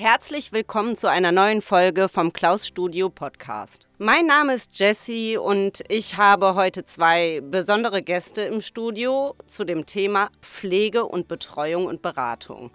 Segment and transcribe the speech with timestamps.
[0.00, 3.88] Herzlich willkommen zu einer neuen Folge vom Klaus Studio Podcast.
[3.98, 9.86] Mein Name ist Jessie und ich habe heute zwei besondere Gäste im Studio zu dem
[9.86, 12.70] Thema Pflege und Betreuung und Beratung.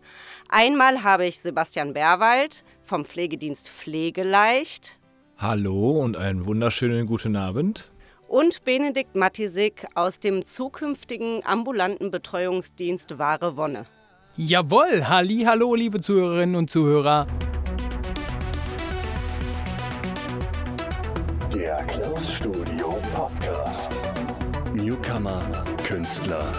[0.50, 5.00] Einmal habe ich Sebastian Berwald vom Pflegedienst Pflegeleicht.
[5.38, 7.90] Hallo und einen wunderschönen guten Abend.
[8.28, 13.86] Und Benedikt Matisik aus dem zukünftigen ambulanten Betreuungsdienst Wahre Wonne.
[14.36, 17.28] Jawohl, halli, hallo, liebe Zuhörerinnen und Zuhörer.
[21.54, 23.96] Der Klaus Studio Podcast.
[24.74, 26.52] Newcomer, Künstler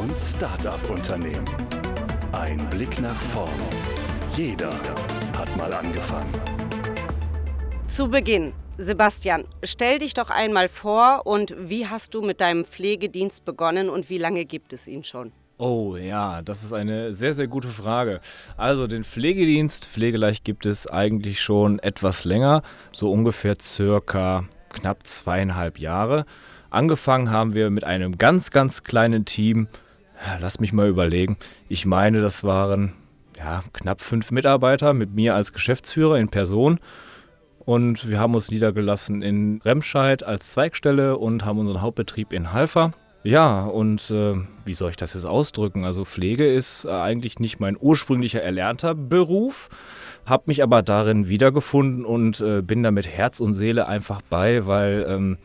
[0.00, 1.44] und Start-up-Unternehmen.
[2.30, 3.50] Ein Blick nach vorn.
[4.36, 4.72] Jeder
[5.36, 6.32] hat mal angefangen.
[7.88, 13.44] Zu Beginn, Sebastian, stell dich doch einmal vor und wie hast du mit deinem Pflegedienst
[13.44, 15.32] begonnen und wie lange gibt es ihn schon?
[15.58, 18.20] Oh ja, das ist eine sehr, sehr gute Frage.
[18.58, 22.60] Also den Pflegedienst Pflegeleicht gibt es eigentlich schon etwas länger,
[22.92, 26.26] so ungefähr circa knapp zweieinhalb Jahre.
[26.68, 29.68] Angefangen haben wir mit einem ganz, ganz kleinen Team.
[30.40, 31.38] Lass mich mal überlegen.
[31.70, 32.92] Ich meine, das waren
[33.38, 36.80] ja, knapp fünf Mitarbeiter mit mir als Geschäftsführer in Person.
[37.60, 42.92] Und wir haben uns niedergelassen in Remscheid als Zweigstelle und haben unseren Hauptbetrieb in Halfa.
[43.26, 45.84] Ja, und äh, wie soll ich das jetzt ausdrücken?
[45.84, 49.68] Also Pflege ist äh, eigentlich nicht mein ursprünglicher erlernter Beruf,
[50.26, 54.68] habe mich aber darin wiedergefunden und äh, bin da mit Herz und Seele einfach bei,
[54.68, 55.38] weil ähm,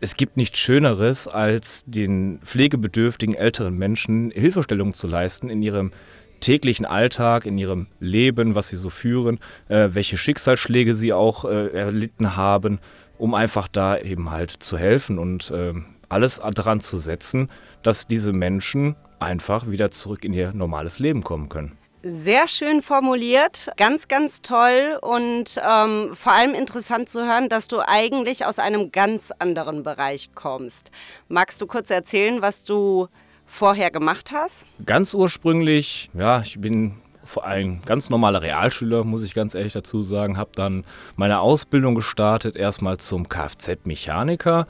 [0.00, 5.92] es gibt nichts Schöneres, als den pflegebedürftigen älteren Menschen Hilfestellung zu leisten in ihrem
[6.40, 11.74] täglichen Alltag, in ihrem Leben, was sie so führen, äh, welche Schicksalsschläge sie auch äh,
[11.74, 12.78] erlitten haben,
[13.18, 17.48] um einfach da eben halt zu helfen und ähm, alles daran zu setzen,
[17.82, 21.78] dass diese Menschen einfach wieder zurück in ihr normales Leben kommen können.
[22.04, 27.78] Sehr schön formuliert, ganz, ganz toll und ähm, vor allem interessant zu hören, dass du
[27.78, 30.90] eigentlich aus einem ganz anderen Bereich kommst.
[31.28, 33.06] Magst du kurz erzählen, was du
[33.46, 34.66] vorher gemacht hast?
[34.84, 40.02] Ganz ursprünglich, ja, ich bin vor allem ganz normaler Realschüler, muss ich ganz ehrlich dazu
[40.02, 40.84] sagen, habe dann
[41.14, 44.66] meine Ausbildung gestartet, erstmal zum Kfz-Mechaniker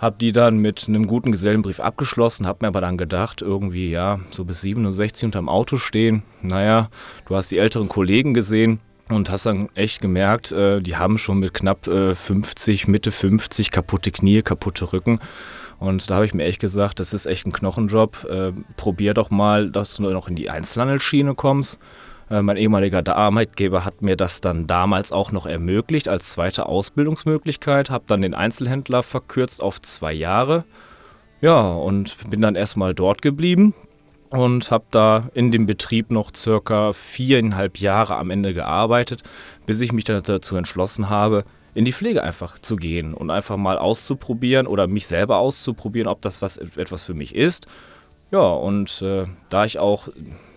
[0.00, 4.18] habe die dann mit einem guten Gesellenbrief abgeschlossen, habe mir aber dann gedacht, irgendwie, ja,
[4.30, 6.22] so bis 67 unterm Auto stehen.
[6.42, 6.88] Naja,
[7.26, 11.38] du hast die älteren Kollegen gesehen und hast dann echt gemerkt, äh, die haben schon
[11.38, 15.20] mit knapp äh, 50, Mitte 50 kaputte Knie, kaputte Rücken.
[15.78, 18.26] Und da habe ich mir echt gesagt, das ist echt ein Knochenjob.
[18.30, 21.78] Äh, probier doch mal, dass du noch in die Einzelhandelsschiene kommst.
[22.30, 27.90] Äh, mein ehemaliger Arbeitgeber hat mir das dann damals auch noch ermöglicht als zweite Ausbildungsmöglichkeit,
[27.90, 30.64] habe dann den Einzelhändler verkürzt auf zwei Jahre.
[31.40, 33.74] Ja, und bin dann erstmal dort geblieben
[34.30, 39.22] und habe da in dem Betrieb noch circa viereinhalb Jahre am Ende gearbeitet,
[39.66, 43.56] bis ich mich dann dazu entschlossen habe, in die Pflege einfach zu gehen und einfach
[43.56, 47.66] mal auszuprobieren oder mich selber auszuprobieren, ob das was, etwas für mich ist.
[48.30, 50.08] Ja, und äh, da ich auch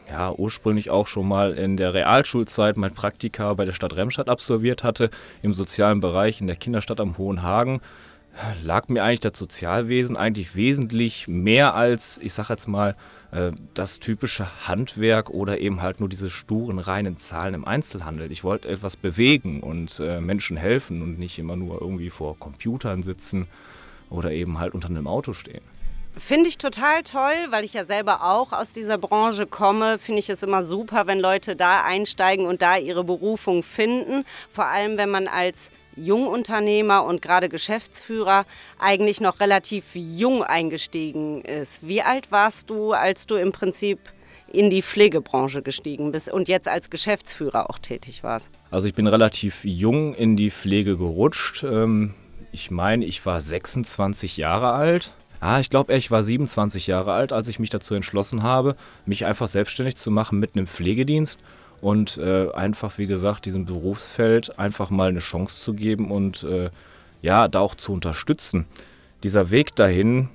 [0.10, 4.84] ja, ursprünglich auch schon mal in der Realschulzeit mein Praktika bei der Stadt Remstadt absolviert
[4.84, 5.10] hatte,
[5.42, 7.82] im sozialen Bereich in der Kinderstadt am Hohen Hagen,
[8.64, 12.96] lag mir eigentlich das Sozialwesen eigentlich wesentlich mehr als, ich sag jetzt mal,
[13.32, 18.32] äh, das typische Handwerk oder eben halt nur diese sturen, reinen Zahlen im Einzelhandel.
[18.32, 23.04] Ich wollte etwas bewegen und äh, Menschen helfen und nicht immer nur irgendwie vor Computern
[23.04, 23.48] sitzen
[24.10, 25.73] oder eben halt unter einem Auto stehen.
[26.18, 29.98] Finde ich total toll, weil ich ja selber auch aus dieser Branche komme.
[29.98, 34.24] Finde ich es immer super, wenn Leute da einsteigen und da ihre Berufung finden.
[34.52, 38.46] Vor allem, wenn man als Jungunternehmer und gerade Geschäftsführer
[38.80, 41.88] eigentlich noch relativ jung eingestiegen ist.
[41.88, 44.00] Wie alt warst du, als du im Prinzip
[44.52, 48.52] in die Pflegebranche gestiegen bist und jetzt als Geschäftsführer auch tätig warst?
[48.70, 51.64] Also ich bin relativ jung in die Pflege gerutscht.
[51.64, 52.14] Ähm,
[52.52, 55.12] ich meine, ich war 26 Jahre alt
[55.44, 59.26] ah, ich glaube, ich war 27 Jahre alt, als ich mich dazu entschlossen habe, mich
[59.26, 61.40] einfach selbstständig zu machen mit einem Pflegedienst
[61.82, 66.70] und äh, einfach, wie gesagt, diesem Berufsfeld einfach mal eine Chance zu geben und äh,
[67.22, 68.66] ja, da auch zu unterstützen.
[69.24, 70.30] Dieser Weg dahin,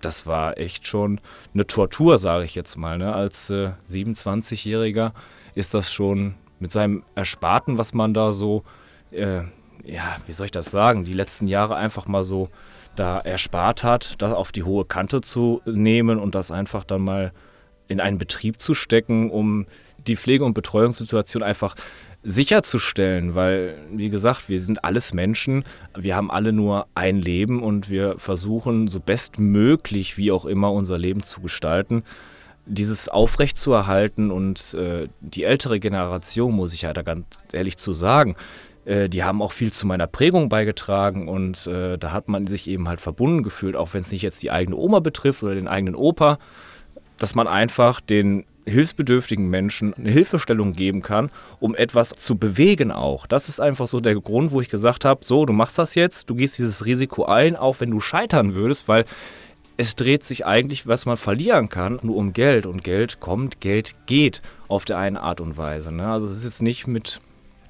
[0.00, 1.20] das war echt schon
[1.54, 2.98] eine Tortur, sage ich jetzt mal.
[2.98, 3.14] Ne?
[3.14, 5.12] Als äh, 27-Jähriger
[5.54, 8.64] ist das schon mit seinem Ersparten, was man da so,
[9.12, 9.42] äh,
[9.84, 12.48] ja, wie soll ich das sagen, die letzten Jahre einfach mal so
[12.96, 17.32] da erspart hat, das auf die hohe Kante zu nehmen und das einfach dann mal
[17.88, 19.66] in einen Betrieb zu stecken, um
[20.06, 21.74] die Pflege- und Betreuungssituation einfach
[22.22, 25.64] sicherzustellen, weil, wie gesagt, wir sind alles Menschen,
[25.96, 30.96] wir haben alle nur ein Leben und wir versuchen so bestmöglich, wie auch immer, unser
[30.98, 32.02] Leben zu gestalten.
[32.66, 38.36] dieses aufrechtzuerhalten und äh, die ältere Generation, muss ich ja da ganz ehrlich zu sagen,
[38.84, 42.68] äh, die haben auch viel zu meiner Prägung beigetragen und äh, da hat man sich
[42.68, 45.68] eben halt verbunden gefühlt, auch wenn es nicht jetzt die eigene Oma betrifft oder den
[45.68, 46.38] eigenen Opa,
[47.18, 53.26] dass man einfach den hilfsbedürftigen Menschen eine Hilfestellung geben kann, um etwas zu bewegen auch.
[53.26, 56.30] Das ist einfach so der Grund, wo ich gesagt habe, so, du machst das jetzt,
[56.30, 59.04] du gehst dieses Risiko ein, auch wenn du scheitern würdest, weil
[59.76, 62.64] es dreht sich eigentlich, was man verlieren kann, nur um Geld.
[62.64, 65.92] Und Geld kommt, Geld geht auf der eine Art und Weise.
[65.92, 66.06] Ne?
[66.06, 67.20] Also es ist jetzt nicht mit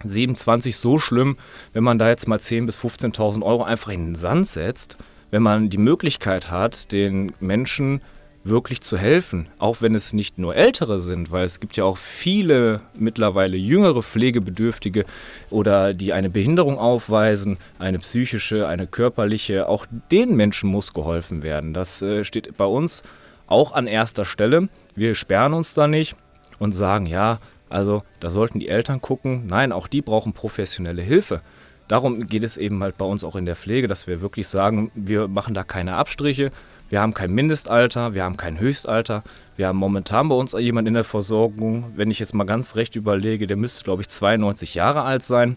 [0.05, 1.37] 27 so schlimm,
[1.73, 4.97] wenn man da jetzt mal 10.000 bis 15.000 Euro einfach in den Sand setzt,
[5.31, 8.01] wenn man die Möglichkeit hat, den Menschen
[8.45, 11.97] wirklich zu helfen, auch wenn es nicht nur ältere sind, weil es gibt ja auch
[11.97, 15.07] viele mittlerweile jüngere Pflegebedürftige
[15.51, 21.73] oder die eine Behinderung aufweisen, eine psychische, eine körperliche, auch den Menschen muss geholfen werden.
[21.73, 23.03] Das äh, steht bei uns
[23.47, 24.69] auch an erster Stelle.
[24.95, 26.15] Wir sperren uns da nicht
[26.59, 29.47] und sagen, ja, also da sollten die Eltern gucken.
[29.47, 31.41] Nein, auch die brauchen professionelle Hilfe.
[31.89, 34.91] Darum geht es eben halt bei uns auch in der Pflege, dass wir wirklich sagen,
[34.95, 36.51] wir machen da keine Abstriche,
[36.89, 39.25] wir haben kein Mindestalter, wir haben kein Höchstalter.
[39.57, 42.95] Wir haben momentan bei uns jemanden in der Versorgung, wenn ich jetzt mal ganz recht
[42.95, 45.57] überlege, der müsste, glaube ich, 92 Jahre alt sein.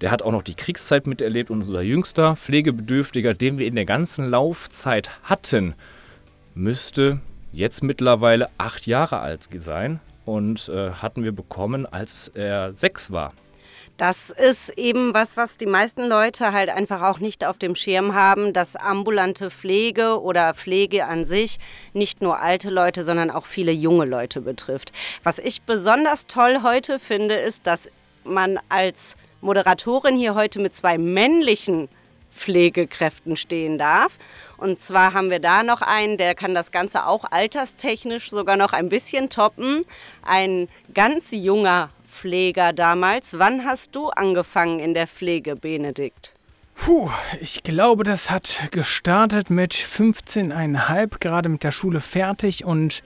[0.00, 3.86] Der hat auch noch die Kriegszeit miterlebt und unser jüngster Pflegebedürftiger, den wir in der
[3.86, 5.74] ganzen Laufzeit hatten,
[6.54, 7.20] müsste
[7.52, 13.32] jetzt mittlerweile acht Jahre alt sein und äh, hatten wir bekommen, als er sechs war.
[13.96, 18.14] Das ist eben was, was die meisten Leute halt einfach auch nicht auf dem Schirm
[18.14, 21.58] haben, dass ambulante Pflege oder Pflege an sich
[21.94, 24.92] nicht nur alte Leute, sondern auch viele junge Leute betrifft.
[25.22, 27.88] Was ich besonders toll heute finde, ist, dass
[28.22, 31.88] man als Moderatorin hier heute mit zwei männlichen
[32.30, 34.18] Pflegekräften stehen darf.
[34.56, 38.72] Und zwar haben wir da noch einen, der kann das Ganze auch alterstechnisch sogar noch
[38.72, 39.84] ein bisschen toppen.
[40.22, 43.38] Ein ganz junger Pfleger damals.
[43.38, 46.32] Wann hast du angefangen in der Pflege, Benedikt?
[46.74, 47.10] Puh,
[47.40, 53.02] ich glaube, das hat gestartet mit 15,5, gerade mit der Schule fertig und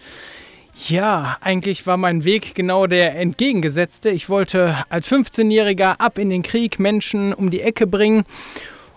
[0.89, 4.11] ja, eigentlich war mein Weg genau der entgegengesetzte.
[4.11, 8.25] Ich wollte als 15-Jähriger ab in den Krieg Menschen um die Ecke bringen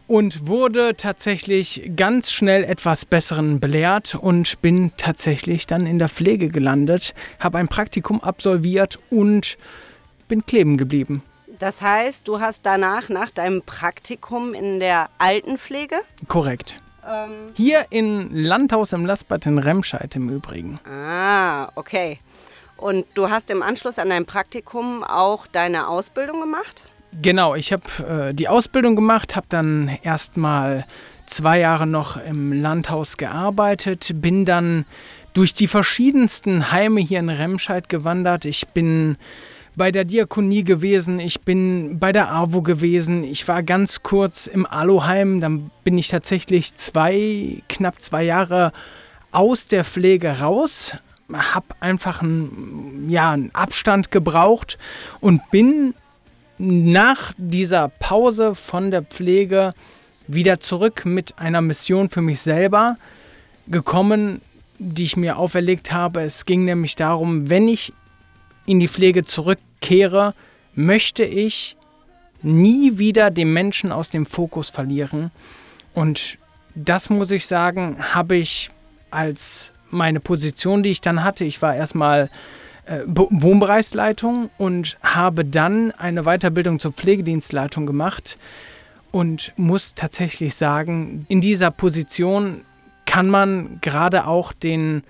[0.08, 6.50] und wurde tatsächlich ganz schnell etwas Besseren belehrt und bin tatsächlich dann in der Pflege
[6.50, 9.58] gelandet, habe ein Praktikum absolviert und
[10.28, 11.24] bin kleben geblieben.
[11.60, 15.96] Das heißt, du hast danach, nach deinem Praktikum in der Altenpflege?
[16.28, 16.78] Korrekt.
[17.08, 20.80] Ähm, Hier in Landhaus im Lassbad in Remscheid im Übrigen.
[20.90, 22.20] Ah, okay.
[22.78, 26.84] Und du hast im Anschluss an dein Praktikum auch deine Ausbildung gemacht?
[27.22, 30.86] Genau, ich habe äh, die Ausbildung gemacht, habe dann erstmal
[31.26, 34.86] zwei Jahre noch im Landhaus gearbeitet, bin dann
[35.34, 38.46] durch die verschiedensten Heime hier in Remscheid gewandert.
[38.46, 39.18] Ich bin
[39.76, 44.66] bei der Diakonie gewesen, ich bin bei der AWO gewesen, ich war ganz kurz im
[44.66, 48.72] Aloheim, dann bin ich tatsächlich zwei, knapp zwei Jahre
[49.32, 50.96] aus der Pflege raus,
[51.32, 54.78] habe einfach einen, ja, einen Abstand gebraucht
[55.20, 55.96] und bin
[56.64, 59.74] nach dieser Pause von der Pflege
[60.28, 62.98] wieder zurück mit einer Mission für mich selber
[63.68, 64.42] gekommen,
[64.80, 66.22] die ich mir auferlegt habe.
[66.22, 67.92] Es ging nämlich darum, wenn ich
[68.66, 70.34] in die Pflege zurückkehre,
[70.74, 71.76] möchte ich
[72.42, 75.32] nie wieder den Menschen aus dem Fokus verlieren.
[75.94, 76.38] Und
[76.76, 78.72] das muss ich sagen, habe ich
[79.12, 81.44] als meine Position, die ich dann hatte.
[81.44, 82.30] Ich war erstmal
[82.86, 88.38] Wohnbereichsleitung und habe dann eine Weiterbildung zur Pflegedienstleitung gemacht
[89.12, 92.62] und muss tatsächlich sagen, in dieser Position
[93.06, 95.04] kann man gerade auch den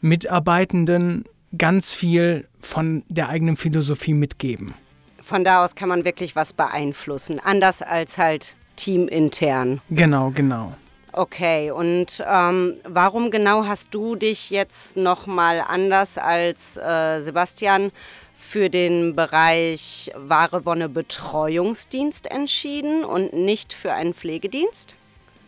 [0.00, 1.24] Mitarbeitenden
[1.56, 4.74] ganz viel von der eigenen Philosophie mitgeben.
[5.22, 9.80] Von da aus kann man wirklich was beeinflussen, anders als halt teamintern.
[9.90, 10.74] Genau, genau.
[11.12, 17.90] Okay, und ähm, warum genau hast du dich jetzt nochmal anders als äh, Sebastian
[18.36, 24.94] für den Bereich Wahre Wonne Betreuungsdienst entschieden und nicht für einen Pflegedienst?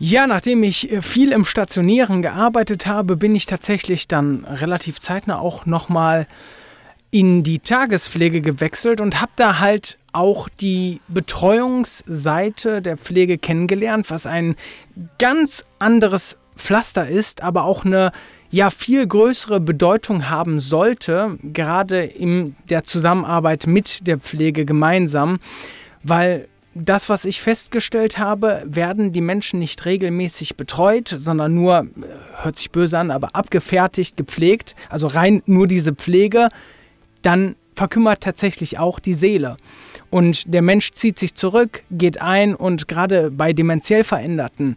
[0.00, 5.38] Ja, nachdem ich äh, viel im Stationieren gearbeitet habe, bin ich tatsächlich dann relativ zeitnah
[5.38, 6.26] auch nochmal
[7.12, 14.26] in die Tagespflege gewechselt und habe da halt auch die Betreuungsseite der Pflege kennengelernt, was
[14.26, 14.56] ein
[15.18, 18.12] ganz anderes Pflaster ist, aber auch eine
[18.50, 25.40] ja viel größere Bedeutung haben sollte, gerade in der Zusammenarbeit mit der Pflege gemeinsam,
[26.02, 31.86] weil das, was ich festgestellt habe, werden die Menschen nicht regelmäßig betreut, sondern nur,
[32.42, 36.48] hört sich böse an, aber abgefertigt, gepflegt, also rein nur diese Pflege,
[37.22, 39.56] dann verkümmert tatsächlich auch die Seele.
[40.12, 44.76] Und der Mensch zieht sich zurück, geht ein und gerade bei dementiell Veränderten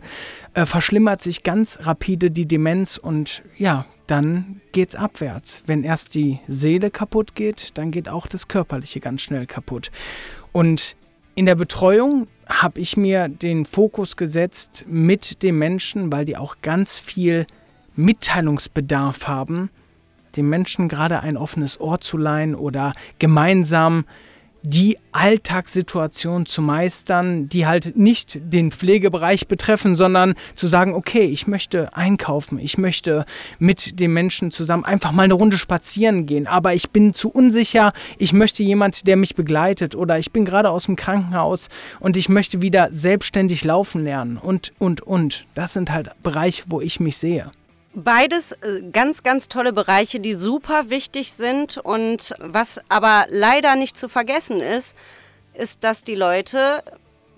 [0.54, 5.64] äh, verschlimmert sich ganz rapide die Demenz und ja, dann geht's abwärts.
[5.66, 9.92] Wenn erst die Seele kaputt geht, dann geht auch das Körperliche ganz schnell kaputt.
[10.54, 10.96] Und
[11.36, 16.56] in der Betreuung habe ich mir den Fokus gesetzt mit den Menschen, weil die auch
[16.62, 17.46] ganz viel
[17.98, 19.70] Mitteilungsbedarf haben,
[20.38, 24.06] den Menschen gerade ein offenes Ohr zu leihen oder gemeinsam
[24.66, 31.48] die Alltagssituation zu meistern, die halt nicht den Pflegebereich betreffen, sondern zu sagen, okay, ich
[31.48, 33.26] möchte einkaufen, ich möchte
[33.60, 37.94] mit den Menschen zusammen einfach mal eine Runde spazieren gehen, aber ich bin zu unsicher,
[38.18, 41.70] ich möchte jemand, der mich begleitet oder ich bin gerade aus dem Krankenhaus
[42.00, 45.46] und ich möchte wieder selbstständig laufen lernen und, und, und.
[45.54, 47.52] Das sind halt Bereiche, wo ich mich sehe.
[47.98, 51.78] Beides äh, ganz, ganz tolle Bereiche, die super wichtig sind.
[51.78, 54.98] Und was aber leider nicht zu vergessen ist,
[55.54, 56.84] ist, dass die Leute,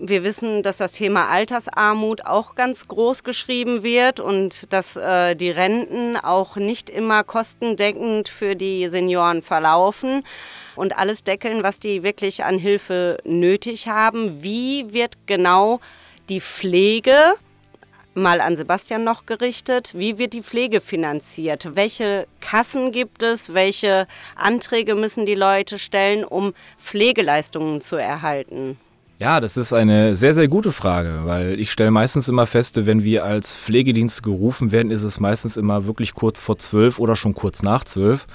[0.00, 5.50] wir wissen, dass das Thema Altersarmut auch ganz groß geschrieben wird und dass äh, die
[5.50, 10.24] Renten auch nicht immer kostendeckend für die Senioren verlaufen
[10.74, 14.42] und alles deckeln, was die wirklich an Hilfe nötig haben.
[14.42, 15.78] Wie wird genau
[16.28, 17.36] die Pflege
[18.18, 19.92] mal an Sebastian noch gerichtet.
[19.96, 21.70] Wie wird die Pflege finanziert?
[21.74, 23.54] Welche Kassen gibt es?
[23.54, 24.06] Welche
[24.36, 28.76] Anträge müssen die Leute stellen, um Pflegeleistungen zu erhalten?
[29.20, 33.02] Ja, das ist eine sehr, sehr gute Frage, weil ich stelle meistens immer fest, wenn
[33.02, 37.34] wir als Pflegedienst gerufen werden, ist es meistens immer wirklich kurz vor zwölf oder schon
[37.34, 38.28] kurz nach zwölf,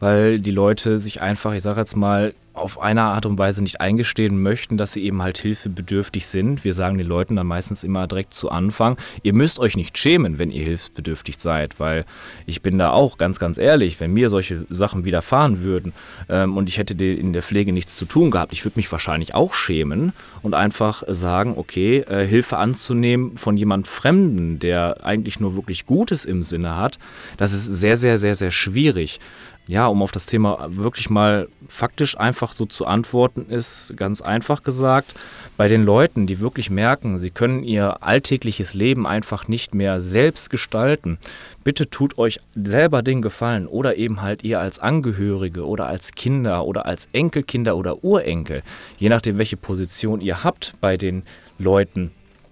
[0.00, 3.80] weil die Leute sich einfach, ich sage jetzt mal, auf eine Art und Weise nicht
[3.80, 6.64] eingestehen möchten, dass sie eben halt hilfebedürftig sind.
[6.64, 10.38] Wir sagen den Leuten dann meistens immer direkt zu Anfang, ihr müsst euch nicht schämen,
[10.38, 12.04] wenn ihr hilfsbedürftig seid, weil
[12.46, 15.92] ich bin da auch ganz, ganz ehrlich, wenn mir solche Sachen widerfahren würden
[16.28, 19.34] ähm, und ich hätte in der Pflege nichts zu tun gehabt, ich würde mich wahrscheinlich
[19.34, 20.12] auch schämen
[20.42, 26.24] und einfach sagen, okay, äh, Hilfe anzunehmen von jemand Fremden, der eigentlich nur wirklich Gutes
[26.24, 26.98] im Sinne hat,
[27.36, 29.20] das ist sehr, sehr, sehr, sehr schwierig
[29.68, 34.62] ja, um auf das Thema wirklich mal faktisch einfach so zu antworten, ist ganz einfach
[34.62, 35.14] gesagt,
[35.58, 40.48] bei den Leuten, die wirklich merken, sie können ihr alltägliches Leben einfach nicht mehr selbst
[40.48, 41.18] gestalten,
[41.64, 46.64] bitte tut euch selber den Gefallen oder eben halt ihr als Angehörige oder als Kinder
[46.64, 48.62] oder als Enkelkinder oder Urenkel,
[48.96, 51.24] je nachdem, welche Position ihr habt bei den
[51.58, 52.10] Leuten,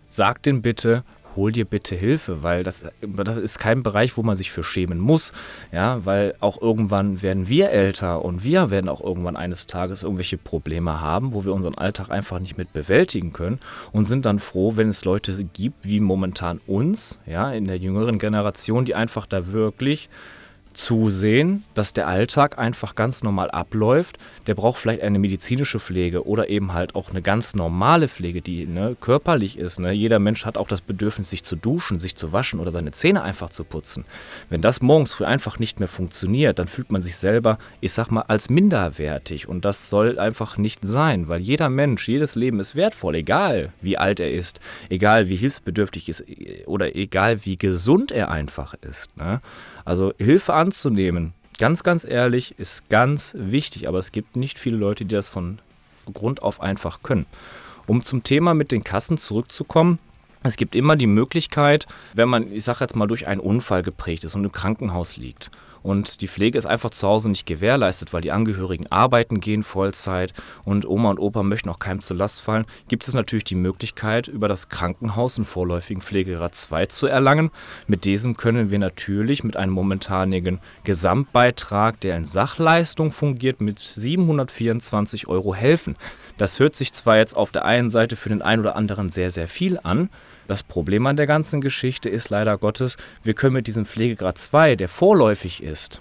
[0.09, 1.03] sagt den bitte,
[1.37, 4.99] hol dir bitte Hilfe, weil das, das ist kein Bereich, wo man sich für schämen
[4.99, 5.33] muss.
[5.73, 10.39] Ja, weil auch irgendwann werden wir älter und wir werden auch irgendwann eines Tages irgendwelche
[10.39, 13.61] Probleme haben, wo wir unseren Alltag einfach nicht mit bewältigen können
[13.93, 18.19] und sind dann froh, wenn es Leute gibt, wie momentan uns, ja, in der jüngeren
[18.19, 20.09] Generation, die einfach da wirklich
[20.77, 24.19] zusehen, dass der Alltag einfach ganz normal abläuft.
[24.47, 28.67] Der braucht vielleicht eine medizinische Pflege oder eben halt auch eine ganz normale Pflege, die
[28.67, 29.81] ne, körperlich ist.
[29.81, 29.93] Ne?
[29.93, 33.23] Jeder Mensch hat auch das Bedürfnis, sich zu duschen, sich zu waschen oder seine Zähne
[33.23, 34.05] einfach zu putzen.
[34.51, 38.11] Wenn das morgens früh einfach nicht mehr funktioniert, dann fühlt man sich selber, ich sag
[38.11, 39.49] mal, als minderwertig.
[39.49, 43.97] Und das soll einfach nicht sein, weil jeder Mensch, jedes Leben ist wertvoll, egal wie
[43.97, 46.25] alt er ist, egal wie hilfsbedürftig ist
[46.67, 49.17] oder egal wie gesund er einfach ist.
[49.17, 49.41] Ne?
[49.87, 55.05] Also Hilfe anzunehmen, ganz, ganz ehrlich, ist ganz wichtig, aber es gibt nicht viele Leute,
[55.05, 55.61] die das von
[56.13, 57.25] Grund auf einfach können.
[57.87, 60.01] Um zum Thema mit den Kassen zurückzukommen,
[60.43, 64.25] es gibt immer die Möglichkeit, wenn man, ich sage jetzt mal, durch einen Unfall geprägt
[64.25, 65.51] ist und im Krankenhaus liegt
[65.87, 70.35] und die Pflege ist einfach zu Hause nicht gewährleistet, weil die Angehörigen arbeiten gehen Vollzeit
[70.65, 74.27] und Oma und Opa möchten auch keinem zur Last fallen, gibt es natürlich die Möglichkeit,
[74.27, 77.53] über das Krankenhaus einen vorläufigen Pflegegrad 2 zu erlangen.
[77.87, 85.29] Mit diesem können wir natürlich mit einem momentanigen Gesamtbeitrag, der in Sachleistung fungiert, mit 724
[85.29, 85.95] Euro helfen.
[86.37, 89.31] Das hört sich zwar jetzt auf der einen Seite für den einen oder anderen sehr,
[89.31, 90.11] sehr viel an,
[90.47, 94.77] das Problem an der ganzen Geschichte ist leider Gottes, wir können mit diesem Pflegegrad 2,
[94.77, 96.01] der vorläufig ist,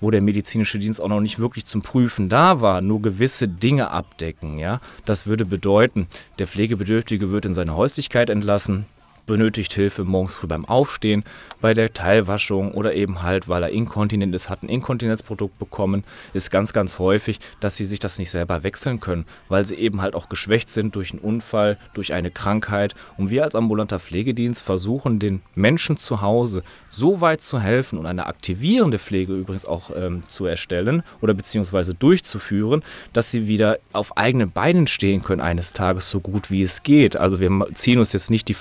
[0.00, 3.90] wo der medizinische Dienst auch noch nicht wirklich zum Prüfen da war, nur gewisse Dinge
[3.90, 4.58] abdecken.
[4.58, 4.80] Ja?
[5.04, 6.06] Das würde bedeuten,
[6.38, 8.86] der Pflegebedürftige wird in seine Häuslichkeit entlassen,
[9.26, 11.24] benötigt Hilfe morgens früh beim Aufstehen,
[11.60, 16.50] bei der Teilwaschung oder eben halt, weil er inkontinent ist, hat ein Inkontinenzprodukt bekommen, ist
[16.50, 20.14] ganz, ganz häufig, dass sie sich das nicht selber wechseln können, weil sie eben halt
[20.14, 22.94] auch geschwächt sind durch einen Unfall, durch eine Krankheit.
[23.16, 28.06] Und wir als ambulanter Pflegedienst versuchen den Menschen zu Hause so weit zu helfen und
[28.06, 34.16] eine aktivierende Pflege übrigens auch ähm, zu erstellen oder beziehungsweise durchzuführen, dass sie wieder auf
[34.16, 37.16] eigenen Beinen stehen können eines Tages so gut wie es geht.
[37.16, 38.54] Also wir ziehen uns jetzt nicht die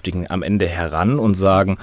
[0.00, 1.78] Pflegebedürftigen am Ende heran und sagen,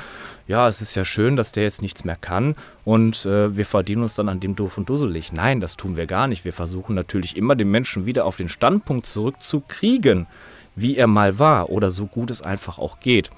[0.47, 2.55] ja, es ist ja schön, dass der jetzt nichts mehr kann
[2.86, 5.33] und äh, wir verdienen uns dann an dem doof und dusselig.
[5.33, 6.45] Nein, das tun wir gar nicht.
[6.45, 10.27] Wir versuchen natürlich immer den Menschen wieder auf den Standpunkt zurückzukriegen,
[10.75, 13.29] wie er mal war oder so gut es einfach auch geht.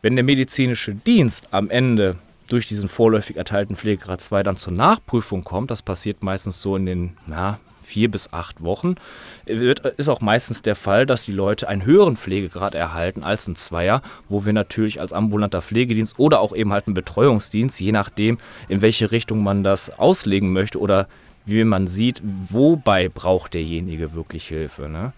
[0.00, 5.42] Wenn der medizinische Dienst am Ende durch diesen vorläufig erteilten Pflegegrad 2 dann zur Nachprüfung
[5.44, 8.94] kommt, das passiert meistens so in den na, vier bis acht Wochen,
[9.46, 13.56] wird, ist auch meistens der Fall, dass die Leute einen höheren Pflegegrad erhalten als ein
[13.56, 18.38] Zweier, wo wir natürlich als ambulanter Pflegedienst oder auch eben halt ein Betreuungsdienst, je nachdem,
[18.68, 21.08] in welche Richtung man das auslegen möchte oder
[21.46, 24.88] wie man sieht, wobei braucht derjenige wirklich Hilfe.
[24.88, 25.12] Ne?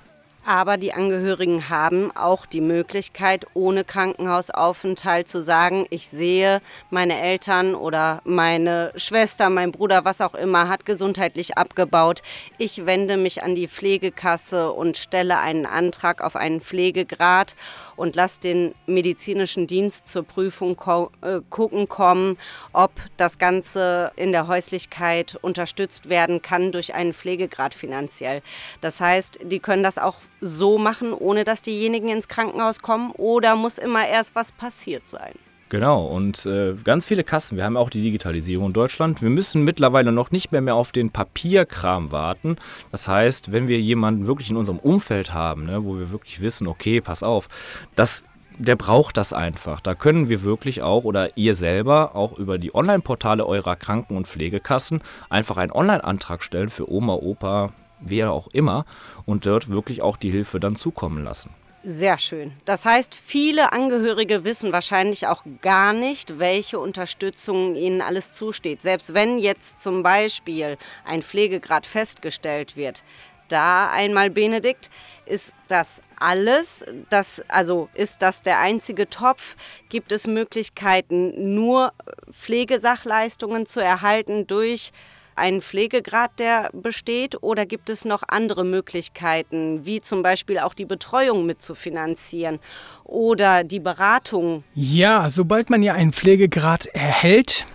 [0.44, 7.74] Aber die Angehörigen haben auch die Möglichkeit, ohne Krankenhausaufenthalt zu sagen, ich sehe, meine Eltern
[7.74, 12.22] oder meine Schwester, mein Bruder, was auch immer, hat gesundheitlich abgebaut.
[12.56, 17.54] Ich wende mich an die Pflegekasse und stelle einen Antrag auf einen Pflegegrad
[17.96, 20.76] und lasse den medizinischen Dienst zur Prüfung
[21.20, 22.38] äh, gucken kommen,
[22.72, 28.40] ob das Ganze in der Häuslichkeit unterstützt werden kann durch einen Pflegegrad finanziell.
[28.80, 33.56] Das heißt, die können das auch so machen, ohne dass diejenigen ins Krankenhaus kommen oder
[33.56, 35.34] muss immer erst was passiert sein?
[35.70, 39.22] Genau, und äh, ganz viele Kassen, wir haben auch die Digitalisierung in Deutschland.
[39.22, 42.56] Wir müssen mittlerweile noch nicht mehr, mehr auf den Papierkram warten.
[42.90, 46.66] Das heißt, wenn wir jemanden wirklich in unserem Umfeld haben, ne, wo wir wirklich wissen,
[46.66, 47.48] okay, pass auf,
[47.94, 48.24] das
[48.58, 49.80] der braucht das einfach.
[49.80, 54.28] Da können wir wirklich auch oder ihr selber auch über die Online-Portale eurer Kranken- und
[54.28, 57.70] Pflegekassen einfach einen Online-Antrag stellen für Oma, Opa,
[58.00, 58.84] wer auch immer
[59.26, 61.50] und dort wirklich auch die Hilfe dann zukommen lassen.
[61.82, 62.52] Sehr schön.
[62.66, 68.82] Das heißt, viele Angehörige wissen wahrscheinlich auch gar nicht, welche Unterstützung ihnen alles zusteht.
[68.82, 70.76] Selbst wenn jetzt zum Beispiel
[71.06, 73.02] ein Pflegegrad festgestellt wird,
[73.48, 74.90] da einmal Benedikt,
[75.24, 76.84] ist das alles?
[77.08, 79.56] Das, also ist das der einzige Topf?
[79.88, 81.92] Gibt es Möglichkeiten, nur
[82.30, 84.92] Pflegesachleistungen zu erhalten durch
[85.36, 90.84] einen Pflegegrad, der besteht, oder gibt es noch andere Möglichkeiten, wie zum Beispiel auch die
[90.84, 92.58] Betreuung mitzufinanzieren
[93.04, 94.64] oder die Beratung?
[94.74, 97.66] Ja, sobald man ja einen Pflegegrad erhält,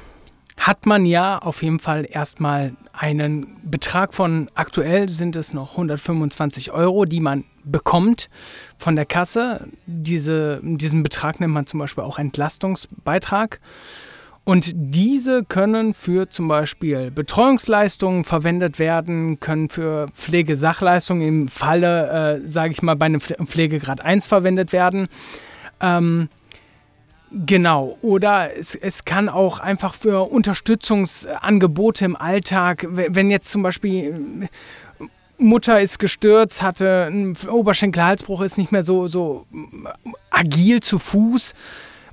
[0.57, 6.71] hat man ja auf jeden Fall erstmal einen Betrag von, aktuell sind es noch 125
[6.71, 8.29] Euro, die man bekommt
[8.77, 9.67] von der Kasse.
[9.85, 13.59] Diese, diesen Betrag nennt man zum Beispiel auch Entlastungsbeitrag.
[14.45, 22.47] Und diese können für zum Beispiel Betreuungsleistungen verwendet werden, können für Pflegesachleistungen im Falle, äh,
[22.47, 25.07] sage ich mal, bei einem Pflegegrad 1 verwendet werden.
[25.81, 26.29] Ähm,
[27.31, 34.47] Genau, oder es, es kann auch einfach für Unterstützungsangebote im Alltag, wenn jetzt zum Beispiel
[35.37, 39.47] Mutter ist gestürzt, hatte einen Oberschenkelhalsbruch, ist nicht mehr so, so
[40.29, 41.53] agil zu Fuß,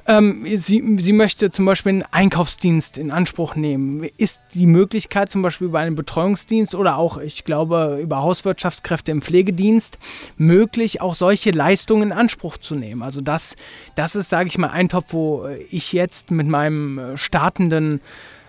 [0.07, 4.05] ähm, sie, sie möchte zum Beispiel einen Einkaufsdienst in Anspruch nehmen.
[4.17, 9.23] Ist die Möglichkeit zum Beispiel über einen Betreuungsdienst oder auch, ich glaube, über Hauswirtschaftskräfte im
[9.23, 9.99] Pflegedienst
[10.37, 13.03] möglich, auch solche Leistungen in Anspruch zu nehmen?
[13.03, 13.55] Also das,
[13.95, 18.01] das ist, sage ich mal, ein Topf, wo ich jetzt mit meinem äh, startenden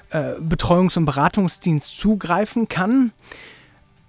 [0.09, 3.11] äh, Betreuungs- und Beratungsdienst zugreifen kann.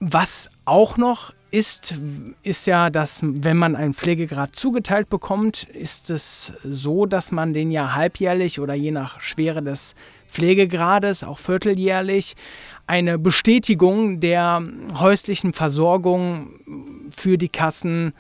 [0.01, 1.95] Was auch noch ist,
[2.43, 7.71] ist ja, dass wenn man einen Pflegegrad zugeteilt bekommt, ist es so, dass man den
[7.71, 9.95] ja halbjährlich oder je nach Schwere des
[10.27, 12.35] Pflegegrades, auch vierteljährlich,
[12.89, 14.65] eine Bestätigung der
[14.99, 16.59] häuslichen Versorgung
[17.17, 18.15] für die Kassen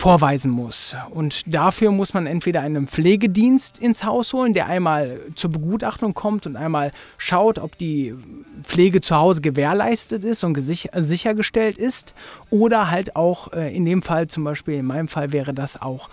[0.00, 0.96] vorweisen muss.
[1.10, 6.46] Und dafür muss man entweder einen Pflegedienst ins Haus holen, der einmal zur Begutachtung kommt
[6.46, 8.14] und einmal schaut, ob die
[8.62, 12.14] Pflege zu Hause gewährleistet ist und sichergestellt ist.
[12.48, 16.08] Oder halt auch äh, in dem Fall, zum Beispiel in meinem Fall wäre das auch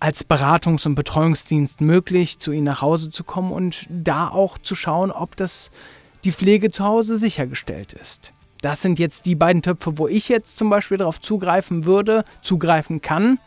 [0.00, 4.74] als Beratungs- und Betreuungsdienst möglich, zu ihnen nach Hause zu kommen und da auch zu
[4.74, 5.70] schauen, ob das
[6.24, 8.32] die Pflege zu Hause sichergestellt ist.
[8.66, 13.00] Das sind jetzt die beiden Töpfe, wo ich jetzt zum Beispiel darauf zugreifen würde, zugreifen
[13.00, 13.38] kann.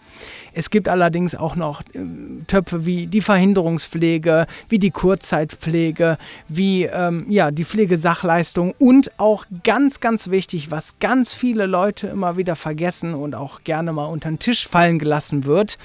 [0.54, 2.06] Es gibt allerdings auch noch äh,
[2.48, 10.00] Töpfe wie die Verhinderungspflege, wie die Kurzzeitpflege, wie ähm, ja, die Pflegesachleistung und auch ganz,
[10.00, 14.40] ganz wichtig, was ganz viele Leute immer wieder vergessen und auch gerne mal unter den
[14.40, 15.78] Tisch fallen gelassen wird,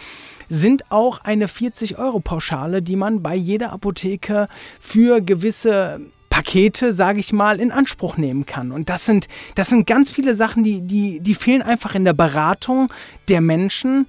[0.49, 4.47] sind auch eine 40-Euro-Pauschale, die man bei jeder Apotheke
[4.79, 6.01] für gewisse
[6.35, 8.73] Pakete, sage ich mal, in Anspruch nehmen kann.
[8.73, 12.13] Und das sind, das sind ganz viele Sachen, die, die, die fehlen einfach in der
[12.13, 12.93] Beratung
[13.29, 14.09] der Menschen,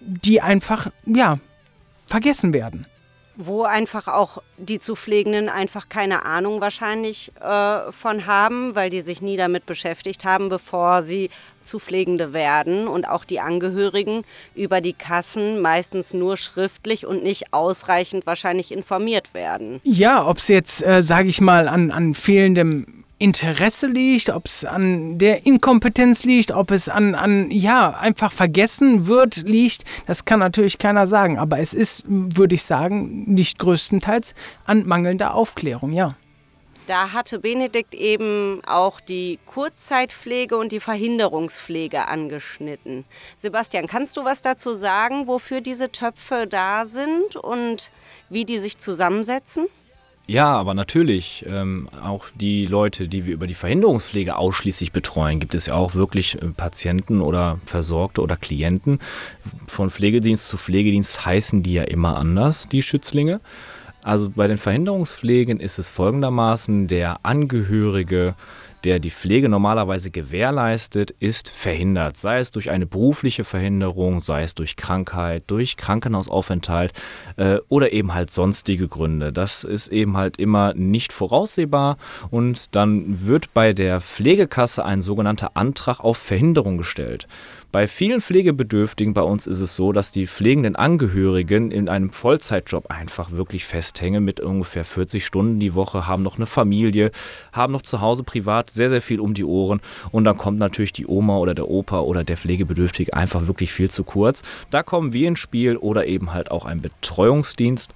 [0.00, 1.40] die einfach, ja,
[2.06, 2.86] vergessen werden.
[3.36, 9.00] Wo einfach auch die zu Pflegenden einfach keine Ahnung wahrscheinlich äh, von haben, weil die
[9.00, 11.30] sich nie damit beschäftigt haben, bevor sie
[11.62, 17.52] zu Pflegende werden und auch die Angehörigen über die Kassen meistens nur schriftlich und nicht
[17.52, 19.80] ausreichend wahrscheinlich informiert werden.
[19.84, 24.64] Ja, ob es jetzt, äh, sage ich mal, an, an fehlendem Interesse liegt, ob es
[24.64, 30.40] an der Inkompetenz liegt, ob es an, an, ja, einfach vergessen wird, liegt, das kann
[30.40, 31.38] natürlich keiner sagen.
[31.38, 36.16] Aber es ist, würde ich sagen, nicht größtenteils an mangelnder Aufklärung, ja.
[36.88, 43.04] Da hatte Benedikt eben auch die Kurzzeitpflege und die Verhinderungspflege angeschnitten.
[43.36, 47.92] Sebastian, kannst du was dazu sagen, wofür diese Töpfe da sind und
[48.30, 49.68] wie die sich zusammensetzen?
[50.28, 55.54] Ja, aber natürlich, ähm, auch die Leute, die wir über die Verhinderungspflege ausschließlich betreuen, gibt
[55.54, 59.00] es ja auch wirklich äh, Patienten oder Versorgte oder Klienten.
[59.66, 63.40] Von Pflegedienst zu Pflegedienst heißen die ja immer anders, die Schützlinge.
[64.04, 68.34] Also bei den Verhinderungspflegen ist es folgendermaßen, der Angehörige
[68.84, 72.16] der die Pflege normalerweise gewährleistet, ist verhindert.
[72.16, 76.92] Sei es durch eine berufliche Verhinderung, sei es durch Krankheit, durch Krankenhausaufenthalt
[77.36, 79.32] äh, oder eben halt sonstige Gründe.
[79.32, 81.96] Das ist eben halt immer nicht voraussehbar
[82.30, 87.26] und dann wird bei der Pflegekasse ein sogenannter Antrag auf Verhinderung gestellt.
[87.72, 92.90] Bei vielen Pflegebedürftigen bei uns ist es so, dass die pflegenden Angehörigen in einem Vollzeitjob
[92.90, 97.10] einfach wirklich festhängen mit ungefähr 40 Stunden die Woche, haben noch eine Familie,
[97.50, 99.80] haben noch zu Hause privat sehr, sehr viel um die Ohren
[100.10, 103.90] und dann kommt natürlich die Oma oder der Opa oder der Pflegebedürftige einfach wirklich viel
[103.90, 104.42] zu kurz.
[104.70, 107.90] Da kommen wir ins Spiel oder eben halt auch ein Betreuungsdienst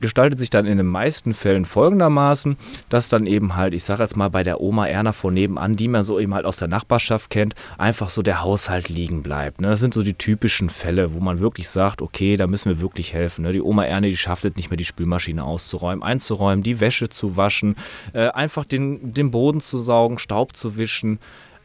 [0.00, 2.56] gestaltet sich dann in den meisten Fällen folgendermaßen,
[2.88, 5.88] dass dann eben halt, ich sage jetzt mal bei der Oma Erna von nebenan, die
[5.88, 9.60] man so eben halt aus der Nachbarschaft kennt, einfach so der Haushalt liegen bleibt.
[9.60, 9.68] Ne?
[9.68, 13.12] Das sind so die typischen Fälle, wo man wirklich sagt, okay, da müssen wir wirklich
[13.12, 13.42] helfen.
[13.42, 13.52] Ne?
[13.52, 17.36] Die Oma Erna, die schafft es nicht mehr, die Spülmaschine auszuräumen, einzuräumen, die Wäsche zu
[17.36, 17.76] waschen,
[18.12, 21.18] äh, einfach den, den Boden zu saugen, Staub zu wischen.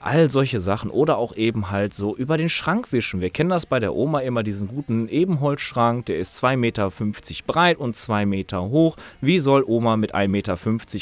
[0.06, 3.22] All solche Sachen oder auch eben halt so über den Schrank wischen.
[3.22, 6.92] Wir kennen das bei der Oma immer, diesen guten Ebenholzschrank, der ist 2,50 Meter
[7.48, 8.98] breit und 2 Meter hoch.
[9.22, 10.58] Wie soll Oma mit 1,50 Meter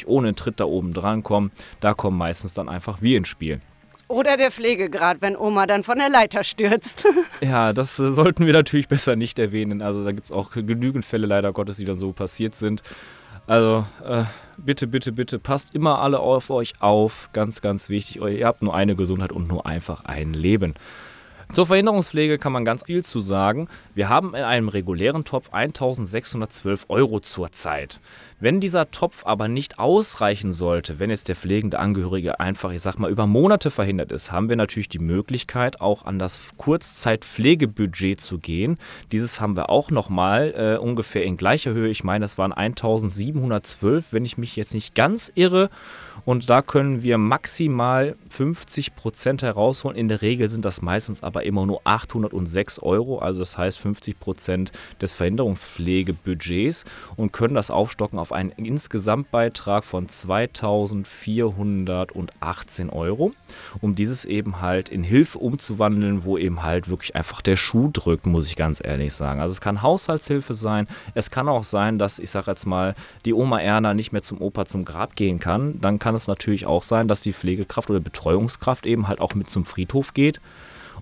[0.05, 1.51] ohne einen Tritt da oben dran kommen?
[1.79, 3.59] Da kommen meistens dann einfach wir ins Spiel.
[4.07, 7.07] Oder der Pflegegrad, wenn Oma dann von der Leiter stürzt.
[7.41, 9.81] ja, das äh, sollten wir natürlich besser nicht erwähnen.
[9.81, 12.83] Also da gibt es auch genügend Fälle leider Gottes, die dann so passiert sind.
[13.47, 14.25] Also äh,
[14.65, 17.29] bitte, bitte, bitte passt immer alle auf euch auf.
[17.33, 18.21] Ganz, ganz wichtig.
[18.21, 20.73] Ihr habt nur eine Gesundheit und nur einfach ein Leben.
[21.53, 23.67] Zur Verhinderungspflege kann man ganz viel zu sagen.
[23.93, 27.99] Wir haben in einem regulären Topf 1612 Euro zurzeit.
[28.41, 32.97] Wenn dieser Topf aber nicht ausreichen sollte, wenn jetzt der pflegende Angehörige einfach, ich sag
[32.97, 38.39] mal, über Monate verhindert ist, haben wir natürlich die Möglichkeit, auch an das Kurzzeitpflegebudget zu
[38.39, 38.79] gehen.
[39.11, 41.89] Dieses haben wir auch nochmal äh, ungefähr in gleicher Höhe.
[41.89, 45.69] Ich meine, das waren 1712, wenn ich mich jetzt nicht ganz irre.
[46.25, 49.97] Und da können wir maximal 50 Prozent herausholen.
[49.97, 54.19] In der Regel sind das meistens aber immer nur 806 Euro, also das heißt 50
[54.19, 63.33] Prozent des Verhinderungspflegebudgets und können das aufstocken auf einen Insgesamtbeitrag von 2418 Euro,
[63.81, 68.25] um dieses eben halt in Hilfe umzuwandeln, wo eben halt wirklich einfach der Schuh drückt,
[68.25, 69.41] muss ich ganz ehrlich sagen.
[69.41, 73.33] Also es kann Haushaltshilfe sein, es kann auch sein, dass ich sage jetzt mal, die
[73.33, 75.79] Oma Erna nicht mehr zum Opa zum Grab gehen kann.
[75.81, 79.49] Dann kann es natürlich auch sein, dass die Pflegekraft oder Betreuungskraft eben halt auch mit
[79.49, 80.39] zum Friedhof geht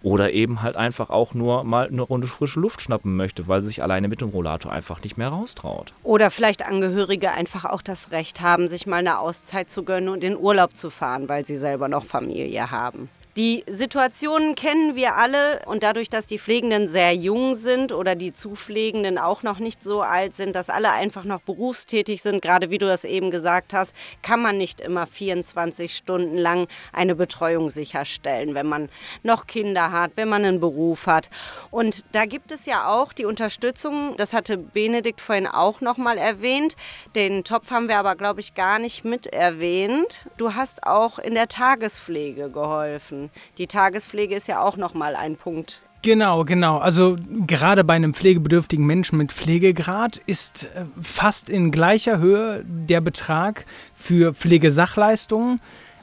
[0.03, 3.67] oder eben halt einfach auch nur mal eine Runde frische Luft schnappen möchte, weil sie
[3.67, 5.93] sich alleine mit dem Rollator einfach nicht mehr raustraut.
[6.03, 10.23] Oder vielleicht Angehörige einfach auch das Recht haben, sich mal eine Auszeit zu gönnen und
[10.23, 13.09] in Urlaub zu fahren, weil sie selber noch Familie haben.
[13.37, 18.33] Die Situationen kennen wir alle und dadurch, dass die Pflegenden sehr jung sind oder die
[18.33, 22.79] Zupflegenden auch noch nicht so alt sind, dass alle einfach noch berufstätig sind, gerade wie
[22.79, 28.55] du das eben gesagt hast, kann man nicht immer 24 Stunden lang eine Betreuung sicherstellen,
[28.55, 28.89] wenn man
[29.21, 31.29] noch Kinder hat, wenn man einen Beruf hat.
[31.69, 36.17] Und da gibt es ja auch die Unterstützung, das hatte Benedikt vorhin auch noch mal
[36.17, 36.75] erwähnt.
[37.15, 40.27] Den Topf haben wir aber, glaube ich, gar nicht mit erwähnt.
[40.37, 43.18] Du hast auch in der Tagespflege geholfen.
[43.57, 45.81] Die Tagespflege ist ja auch nochmal ein Punkt.
[46.01, 46.77] Genau, genau.
[46.77, 53.01] Also gerade bei einem pflegebedürftigen Menschen mit Pflegegrad ist äh, fast in gleicher Höhe der
[53.01, 55.59] Betrag für Pflegesachleistungen.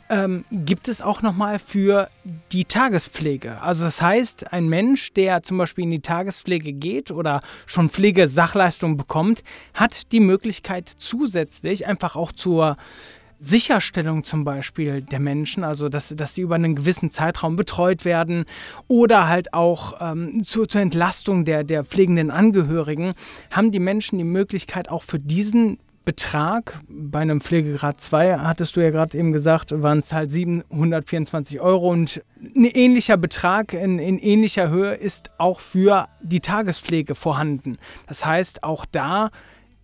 [0.09, 2.09] Ähm, gibt es auch nochmal für
[2.53, 3.61] die Tagespflege.
[3.61, 8.97] Also das heißt, ein Mensch, der zum Beispiel in die Tagespflege geht oder schon Pflegesachleistungen
[8.97, 9.43] bekommt,
[9.75, 12.77] hat die Möglichkeit zusätzlich einfach auch zur
[13.41, 18.45] Sicherstellung zum Beispiel der Menschen, also dass, dass die über einen gewissen Zeitraum betreut werden
[18.89, 23.15] oder halt auch ähm, zur, zur Entlastung der, der pflegenden Angehörigen,
[23.51, 28.81] haben die Menschen die Möglichkeit auch für diesen Betrag, bei einem Pflegegrad 2 hattest du
[28.81, 34.21] ja gerade eben gesagt, waren es halt 724 Euro und ein ähnlicher Betrag in, in
[34.21, 37.77] ähnlicher Höhe ist auch für die Tagespflege vorhanden.
[38.07, 39.31] Das heißt, auch da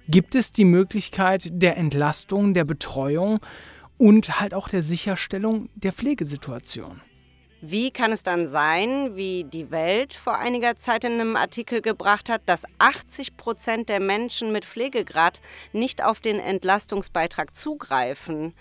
[0.08, 3.40] gibt es die Möglichkeit der Entlastung, der Betreuung
[3.98, 7.00] und halt auch der Sicherstellung der Pflegesituation.
[7.60, 12.28] Wie kann es dann sein, wie die Welt vor einiger Zeit in einem Artikel gebracht
[12.28, 15.40] hat, dass 80 Prozent der Menschen mit Pflegegrad
[15.72, 18.54] nicht auf den Entlastungsbeitrag zugreifen?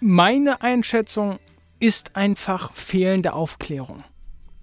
[0.00, 1.38] Meine Einschätzung
[1.80, 4.04] ist einfach fehlende Aufklärung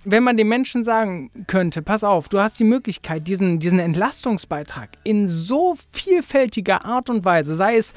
[0.06, 4.90] wenn man den Menschen sagen könnte, pass auf, du hast die Möglichkeit, diesen, diesen Entlastungsbeitrag
[5.04, 7.94] in so vielfältiger Art und Weise, sei es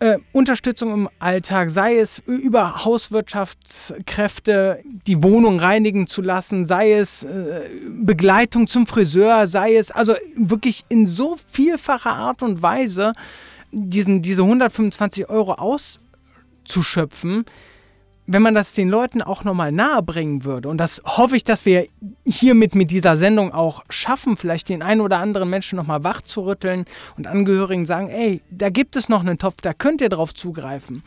[0.00, 7.24] äh, Unterstützung im Alltag, sei es über Hauswirtschaftskräfte die Wohnung reinigen zu lassen, sei es
[7.24, 13.12] äh, Begleitung zum Friseur, sei es also wirklich in so vielfacher Art und Weise
[13.72, 17.44] diesen, diese 125 Euro auszuschöpfen,
[18.30, 21.64] wenn man das den Leuten auch nochmal nahe bringen würde, und das hoffe ich, dass
[21.64, 21.86] wir
[22.26, 26.44] hiermit mit dieser Sendung auch schaffen, vielleicht den einen oder anderen Menschen nochmal wach zu
[26.44, 26.84] rütteln
[27.16, 31.02] und Angehörigen sagen, ey, da gibt es noch einen Topf, da könnt ihr drauf zugreifen,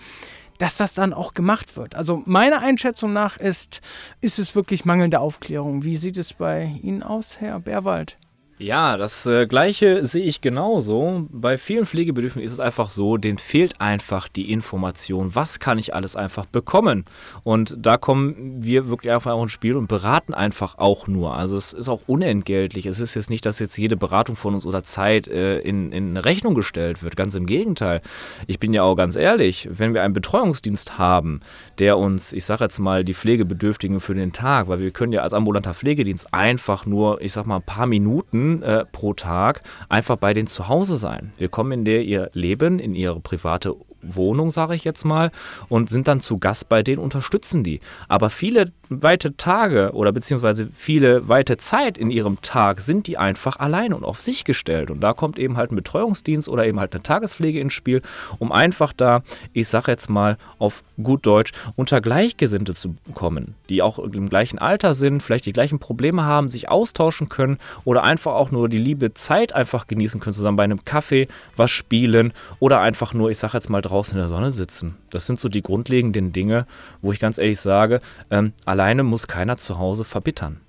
[0.57, 1.93] dass das dann auch gemacht wird.
[1.93, 3.81] Also meiner Einschätzung nach ist,
[4.21, 5.83] ist es wirklich mangelnde Aufklärung.
[5.83, 8.17] Wie sieht es bei Ihnen aus, Herr Berwald?
[8.61, 11.25] Ja, das äh, gleiche sehe ich genauso.
[11.31, 15.95] Bei vielen Pflegebedürftigen ist es einfach so, denen fehlt einfach die Information, was kann ich
[15.95, 17.05] alles einfach bekommen.
[17.41, 21.35] Und da kommen wir wirklich einfach ins Spiel und beraten einfach auch nur.
[21.35, 22.85] Also es ist auch unentgeltlich.
[22.85, 26.15] Es ist jetzt nicht, dass jetzt jede Beratung von uns oder Zeit äh, in, in
[26.15, 27.15] Rechnung gestellt wird.
[27.15, 28.01] Ganz im Gegenteil.
[28.45, 31.41] Ich bin ja auch ganz ehrlich, wenn wir einen Betreuungsdienst haben,
[31.79, 35.21] der uns, ich sage jetzt mal, die Pflegebedürftigen für den Tag, weil wir können ja
[35.21, 40.17] als ambulanter Pflegedienst einfach nur, ich sag mal, ein paar Minuten äh, pro Tag einfach
[40.17, 41.33] bei denen zu Hause sein.
[41.37, 45.31] Wir kommen in der ihr Leben, in ihre private Wohnung, sage ich jetzt mal,
[45.69, 47.79] und sind dann zu Gast bei denen, unterstützen die.
[48.07, 53.57] Aber viele weite Tage oder beziehungsweise viele weite Zeit in ihrem Tag sind die einfach
[53.57, 54.91] alleine und auf sich gestellt.
[54.91, 58.01] Und da kommt eben halt ein Betreuungsdienst oder eben halt eine Tagespflege ins Spiel,
[58.39, 63.81] um einfach da, ich sage jetzt mal auf gut Deutsch, unter Gleichgesinnte zu kommen, die
[63.81, 68.33] auch im gleichen Alter sind, vielleicht die gleichen Probleme haben, sich austauschen können oder einfach
[68.33, 72.81] auch nur die liebe Zeit einfach genießen können, zusammen bei einem Kaffee was spielen oder
[72.81, 74.97] einfach nur, ich sage jetzt mal, draußen in der Sonne sitzen.
[75.09, 76.65] Das sind so die grundlegenden Dinge,
[77.01, 80.61] wo ich ganz ehrlich sage, ähm, alleine muss keiner zu Hause verbittern.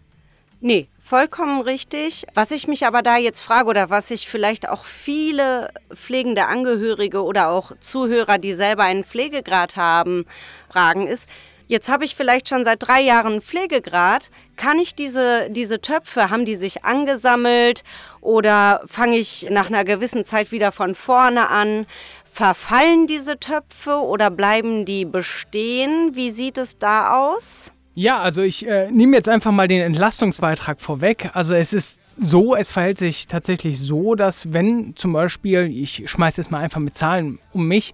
[0.61, 2.25] Nee, vollkommen richtig.
[2.35, 7.23] Was ich mich aber da jetzt frage oder was sich vielleicht auch viele pflegende Angehörige
[7.23, 10.25] oder auch Zuhörer, die selber einen Pflegegrad haben,
[10.69, 11.29] fragen, ist,
[11.67, 14.31] jetzt habe ich vielleicht schon seit drei Jahren Pflegegrad.
[14.57, 17.83] Kann ich diese, diese Töpfe, haben die sich angesammelt
[18.21, 21.87] oder fange ich nach einer gewissen Zeit wieder von vorne an?
[22.35, 26.13] Verfallen diese Töpfe oder bleiben die bestehen?
[26.15, 27.73] Wie sieht es da aus?
[27.95, 31.29] Ja, also ich äh, nehme jetzt einfach mal den Entlastungsbeitrag vorweg.
[31.35, 36.41] Also es ist so, es verhält sich tatsächlich so, dass wenn zum Beispiel, ich schmeiße
[36.41, 37.93] jetzt mal einfach mit Zahlen um mich,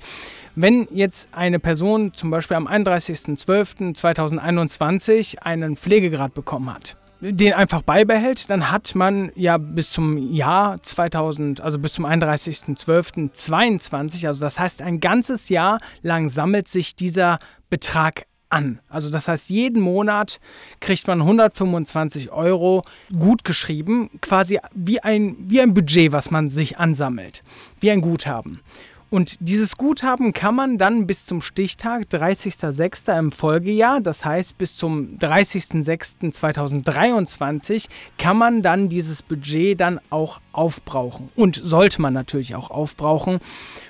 [0.55, 8.49] wenn jetzt eine Person zum Beispiel am 31.12.2021 einen Pflegegrad bekommen hat, den einfach beibehält,
[8.51, 14.83] dann hat man ja bis zum Jahr 2000, also bis zum 31.12.22, also das heißt
[14.83, 17.39] ein ganzes Jahr lang sammelt sich dieser
[17.71, 18.81] Betrag an.
[18.89, 20.41] Also das heißt, jeden Monat
[20.81, 22.83] kriegt man 125 Euro
[23.19, 27.43] gut geschrieben, quasi wie ein, wie ein Budget, was man sich ansammelt,
[27.81, 28.61] wie ein Guthaben.
[29.11, 33.18] Und dieses Guthaben kann man dann bis zum Stichtag 30.06.
[33.18, 41.31] im Folgejahr, das heißt bis zum 30.06.2023, kann man dann dieses Budget dann auch aufbrauchen.
[41.37, 43.40] Und sollte man natürlich auch aufbrauchen,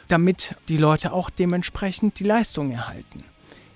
[0.06, 3.24] damit die Leute auch dementsprechend die Leistung erhalten.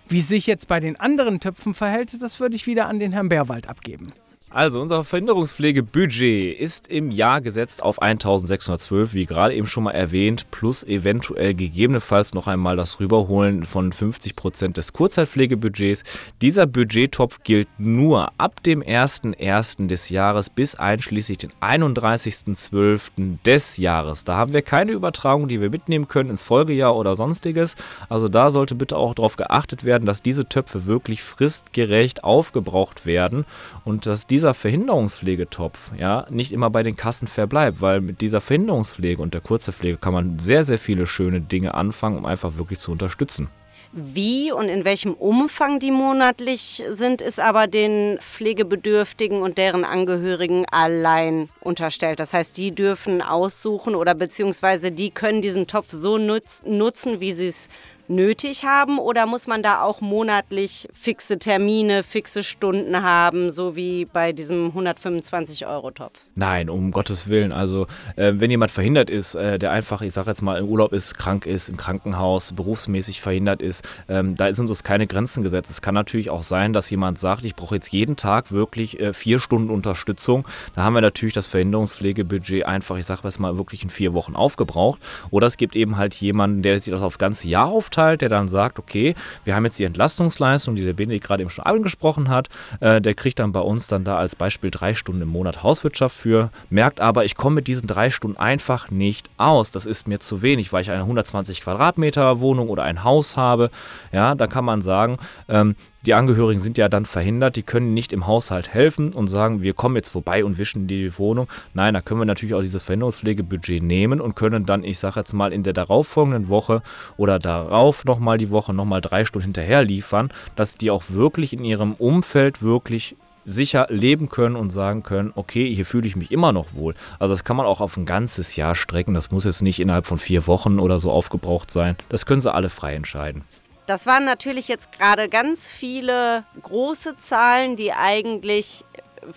[0.08, 3.28] Wie sich jetzt bei den anderen Töpfen verhält, das würde ich wieder an den Herrn
[3.28, 4.12] Bärwald abgeben.
[4.54, 10.50] Also unser Verhinderungspflegebudget ist im Jahr gesetzt auf 1612, wie gerade eben schon mal erwähnt,
[10.50, 16.02] plus eventuell gegebenenfalls noch einmal das Rüberholen von 50 Prozent des Kurzzeitpflegebudgets.
[16.42, 19.86] Dieser Budgettopf gilt nur ab dem 01.01.
[19.86, 23.38] des Jahres bis einschließlich den 31.12.
[23.46, 24.24] des Jahres.
[24.24, 27.74] Da haben wir keine Übertragung, die wir mitnehmen können ins Folgejahr oder sonstiges.
[28.10, 33.46] Also da sollte bitte auch darauf geachtet werden, dass diese Töpfe wirklich fristgerecht aufgebraucht werden
[33.86, 38.40] und dass diese dieser Verhinderungspflegetopf ja nicht immer bei den Kassen verbleibt, weil mit dieser
[38.40, 42.80] Verhinderungspflege und der Kurzepflege kann man sehr, sehr viele schöne Dinge anfangen, um einfach wirklich
[42.80, 43.50] zu unterstützen.
[43.92, 50.64] Wie und in welchem Umfang die monatlich sind, ist aber den Pflegebedürftigen und deren Angehörigen
[50.72, 52.18] allein unterstellt.
[52.18, 57.32] Das heißt, die dürfen aussuchen oder beziehungsweise die können diesen Topf so nutz, nutzen, wie
[57.32, 57.68] sie es
[58.14, 64.04] nötig haben oder muss man da auch monatlich fixe Termine, fixe Stunden haben, so wie
[64.04, 66.20] bei diesem 125-Euro-Topf?
[66.34, 67.52] Nein, um Gottes Willen.
[67.52, 70.92] Also äh, wenn jemand verhindert ist, äh, der einfach, ich sage jetzt mal, im Urlaub
[70.92, 75.70] ist, krank ist, im Krankenhaus, berufsmäßig verhindert ist, ähm, da sind uns keine Grenzen gesetzt.
[75.70, 79.12] Es kann natürlich auch sein, dass jemand sagt, ich brauche jetzt jeden Tag wirklich äh,
[79.12, 80.46] vier Stunden Unterstützung.
[80.74, 84.36] Da haben wir natürlich das Verhinderungspflegebudget einfach, ich sage jetzt mal, wirklich in vier Wochen
[84.36, 85.00] aufgebraucht.
[85.30, 88.28] Oder es gibt eben halt jemanden, der sich das auf ganze Jahr auf aufteilt, der
[88.28, 92.28] dann sagt, okay, wir haben jetzt die Entlastungsleistung, die der Benedikt gerade eben schon angesprochen
[92.28, 92.48] hat,
[92.80, 96.16] äh, der kriegt dann bei uns dann da als Beispiel drei Stunden im Monat Hauswirtschaft
[96.16, 99.70] für, merkt aber, ich komme mit diesen drei Stunden einfach nicht aus.
[99.70, 103.70] Das ist mir zu wenig, weil ich eine 120 Quadratmeter Wohnung oder ein Haus habe.
[104.12, 108.12] Ja, da kann man sagen, ähm, die Angehörigen sind ja dann verhindert, die können nicht
[108.12, 111.48] im Haushalt helfen und sagen, wir kommen jetzt vorbei und wischen die Wohnung.
[111.74, 115.32] Nein, da können wir natürlich auch dieses Verhinderungspflegebudget nehmen und können dann, ich sage jetzt
[115.32, 116.82] mal, in der darauffolgenden Woche
[117.16, 121.64] oder darauf nochmal die Woche nochmal drei Stunden hinterher liefern, dass die auch wirklich in
[121.64, 126.52] ihrem Umfeld wirklich sicher leben können und sagen können, okay, hier fühle ich mich immer
[126.52, 126.94] noch wohl.
[127.18, 129.14] Also das kann man auch auf ein ganzes Jahr strecken.
[129.14, 131.96] Das muss jetzt nicht innerhalb von vier Wochen oder so aufgebraucht sein.
[132.08, 133.42] Das können sie alle frei entscheiden.
[133.92, 138.86] Das waren natürlich jetzt gerade ganz viele große Zahlen, die eigentlich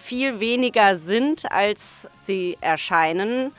[0.02, 3.52] viel weniger sind, als sie erscheinen,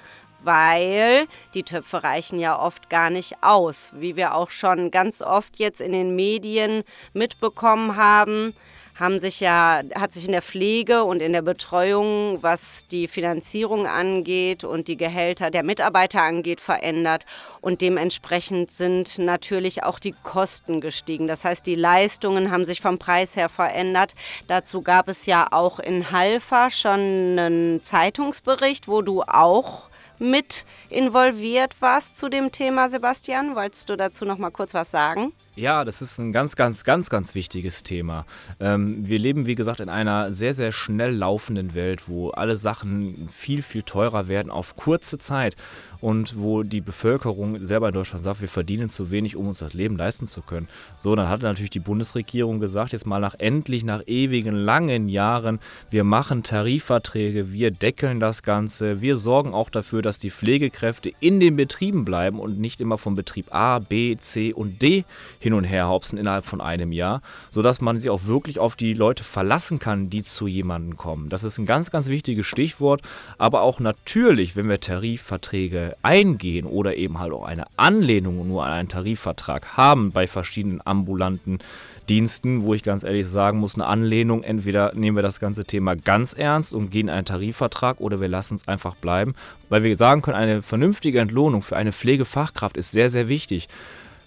[0.42, 5.58] weil die Töpfe reichen ja oft gar nicht aus, wie wir auch schon ganz oft
[5.58, 6.82] jetzt in den Medien
[7.12, 8.54] mitbekommen haben
[8.98, 13.86] haben sich ja, hat sich in der Pflege und in der Betreuung, was die Finanzierung
[13.86, 17.26] angeht und die Gehälter der Mitarbeiter angeht, verändert.
[17.60, 21.26] Und dementsprechend sind natürlich auch die Kosten gestiegen.
[21.26, 24.14] Das heißt, die Leistungen haben sich vom Preis her verändert.
[24.48, 27.00] Dazu gab es ja auch in Halfa schon
[27.38, 33.54] einen Zeitungsbericht, wo du auch mit involviert warst zu dem Thema, Sebastian.
[33.54, 35.32] Wolltest du dazu noch mal kurz was sagen?
[35.56, 38.26] Ja, das ist ein ganz, ganz, ganz, ganz wichtiges Thema.
[38.60, 43.30] Ähm, wir leben, wie gesagt, in einer sehr, sehr schnell laufenden Welt, wo alle Sachen
[43.30, 45.56] viel, viel teurer werden auf kurze Zeit
[46.00, 49.72] und wo die Bevölkerung selber in Deutschland sagt, wir verdienen zu wenig, um uns das
[49.72, 50.68] Leben leisten zu können.
[50.98, 55.58] So, dann hat natürlich die Bundesregierung gesagt, jetzt mal nach endlich, nach ewigen, langen Jahren,
[55.88, 61.40] wir machen Tarifverträge, wir deckeln das Ganze, wir sorgen auch dafür, dass die Pflegekräfte in
[61.40, 65.04] den Betrieben bleiben und nicht immer vom Betrieb A, B, C und D
[65.46, 68.94] hin und her hopsen innerhalb von einem Jahr, sodass man sich auch wirklich auf die
[68.94, 71.28] Leute verlassen kann, die zu jemandem kommen.
[71.28, 73.00] Das ist ein ganz, ganz wichtiges Stichwort,
[73.38, 78.72] aber auch natürlich, wenn wir Tarifverträge eingehen oder eben halt auch eine Anlehnung nur an
[78.72, 81.60] einen Tarifvertrag haben bei verschiedenen ambulanten
[82.08, 85.94] Diensten, wo ich ganz ehrlich sagen muss, eine Anlehnung, entweder nehmen wir das ganze Thema
[85.94, 89.36] ganz ernst und gehen einen Tarifvertrag oder wir lassen es einfach bleiben,
[89.68, 93.68] weil wir sagen können, eine vernünftige Entlohnung für eine Pflegefachkraft ist sehr, sehr wichtig.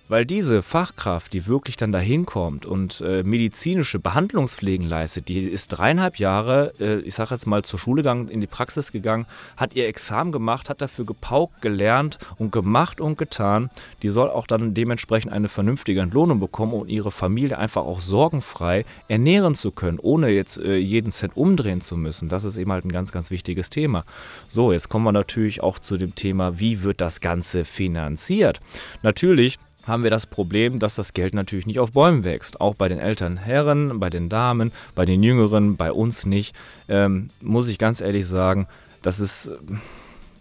[0.09, 5.67] Weil diese Fachkraft, die wirklich dann dahin kommt und äh, medizinische Behandlungspflegen leistet, die ist
[5.67, 9.75] dreieinhalb Jahre, äh, ich sage jetzt mal, zur Schule gegangen, in die Praxis gegangen, hat
[9.75, 13.69] ihr Examen gemacht, hat dafür gepaukt, gelernt und gemacht und getan.
[14.01, 18.85] Die soll auch dann dementsprechend eine vernünftige Entlohnung bekommen und ihre Familie einfach auch sorgenfrei
[19.09, 22.29] ernähren zu können, ohne jetzt äh, jeden Cent umdrehen zu müssen.
[22.29, 24.03] Das ist eben halt ein ganz, ganz wichtiges Thema.
[24.47, 28.59] So, jetzt kommen wir natürlich auch zu dem Thema, wie wird das Ganze finanziert?
[29.03, 32.61] Natürlich haben wir das Problem, dass das Geld natürlich nicht auf Bäumen wächst.
[32.61, 36.55] Auch bei den älteren Herren, bei den Damen, bei den Jüngeren, bei uns nicht.
[36.87, 38.67] Ähm, muss ich ganz ehrlich sagen,
[39.01, 39.51] das ist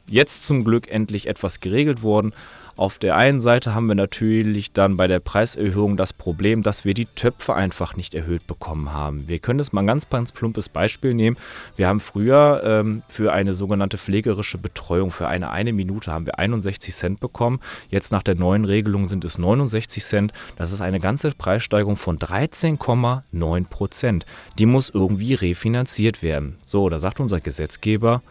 [0.08, 2.32] jetzt zum Glück endlich etwas geregelt worden.
[2.78, 6.94] Auf der einen Seite haben wir natürlich dann bei der Preiserhöhung das Problem, dass wir
[6.94, 9.26] die Töpfe einfach nicht erhöht bekommen haben.
[9.26, 11.36] Wir können das mal ein ganz, ganz plumpes Beispiel nehmen.
[11.74, 16.38] Wir haben früher ähm, für eine sogenannte pflegerische Betreuung, für eine eine Minute haben wir
[16.38, 17.58] 61 Cent bekommen.
[17.90, 20.32] Jetzt nach der neuen Regelung sind es 69 Cent.
[20.54, 24.24] Das ist eine ganze Preissteigerung von 13,9 Prozent.
[24.56, 26.58] Die muss irgendwie refinanziert werden.
[26.62, 28.22] So, da sagt unser Gesetzgeber,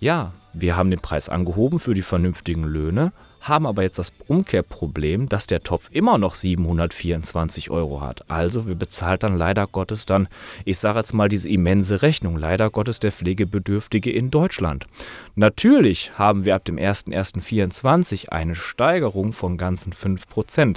[0.00, 5.28] ja, wir haben den Preis angehoben für die vernünftigen Löhne, haben aber jetzt das Umkehrproblem,
[5.28, 8.30] dass der Topf immer noch 724 Euro hat.
[8.30, 10.28] Also wir bezahlen dann leider Gottes dann,
[10.64, 14.86] ich sage jetzt mal diese immense Rechnung, leider Gottes der Pflegebedürftige in Deutschland.
[15.34, 20.76] Natürlich haben wir ab dem 01.01.24 eine Steigerung von ganzen 5%.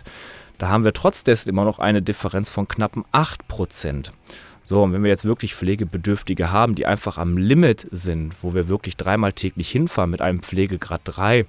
[0.57, 4.11] Da haben wir trotz dessen immer noch eine Differenz von knappen 8%.
[4.67, 8.67] So, und wenn wir jetzt wirklich Pflegebedürftige haben, die einfach am Limit sind, wo wir
[8.67, 11.45] wirklich dreimal täglich hinfahren mit einem Pflegegrad 3,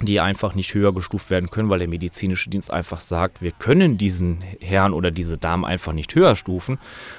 [0.00, 3.98] die einfach nicht höher gestuft werden können, weil der medizinische Dienst einfach sagt, wir können
[3.98, 6.78] diesen Herrn oder diese Dame einfach nicht höher stufen.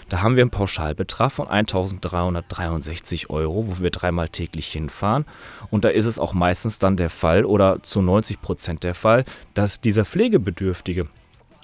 [0.09, 5.25] Da haben wir einen Pauschalbetrag von 1363 Euro, wo wir dreimal täglich hinfahren.
[5.69, 9.25] Und da ist es auch meistens dann der Fall oder zu 90 Prozent der Fall,
[9.53, 11.07] dass dieser Pflegebedürftige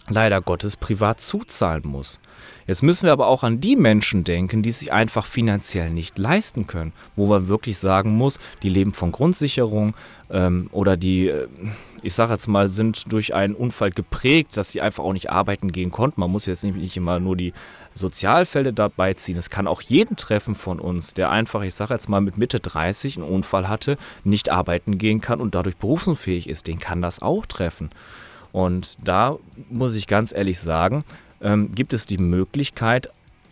[0.09, 2.19] leider Gottes privat zuzahlen muss.
[2.67, 6.17] Jetzt müssen wir aber auch an die Menschen denken, die es sich einfach finanziell nicht
[6.17, 9.95] leisten können, wo man wirklich sagen muss, die leben von Grundsicherung
[10.29, 11.47] ähm, oder die, äh,
[12.01, 15.71] ich sage jetzt mal, sind durch einen Unfall geprägt, dass sie einfach auch nicht arbeiten
[15.71, 16.21] gehen konnten.
[16.21, 17.53] Man muss jetzt nicht immer nur die
[17.93, 19.37] Sozialfälle dabei ziehen.
[19.37, 22.59] Es kann auch jeden treffen von uns, der einfach, ich sage jetzt mal, mit Mitte
[22.59, 26.67] 30 einen Unfall hatte, nicht arbeiten gehen kann und dadurch berufsunfähig ist.
[26.67, 27.89] Den kann das auch treffen.
[28.51, 29.37] Und da
[29.69, 31.03] muss ich ganz ehrlich sagen,
[31.41, 33.09] ähm, gibt es die Möglichkeit,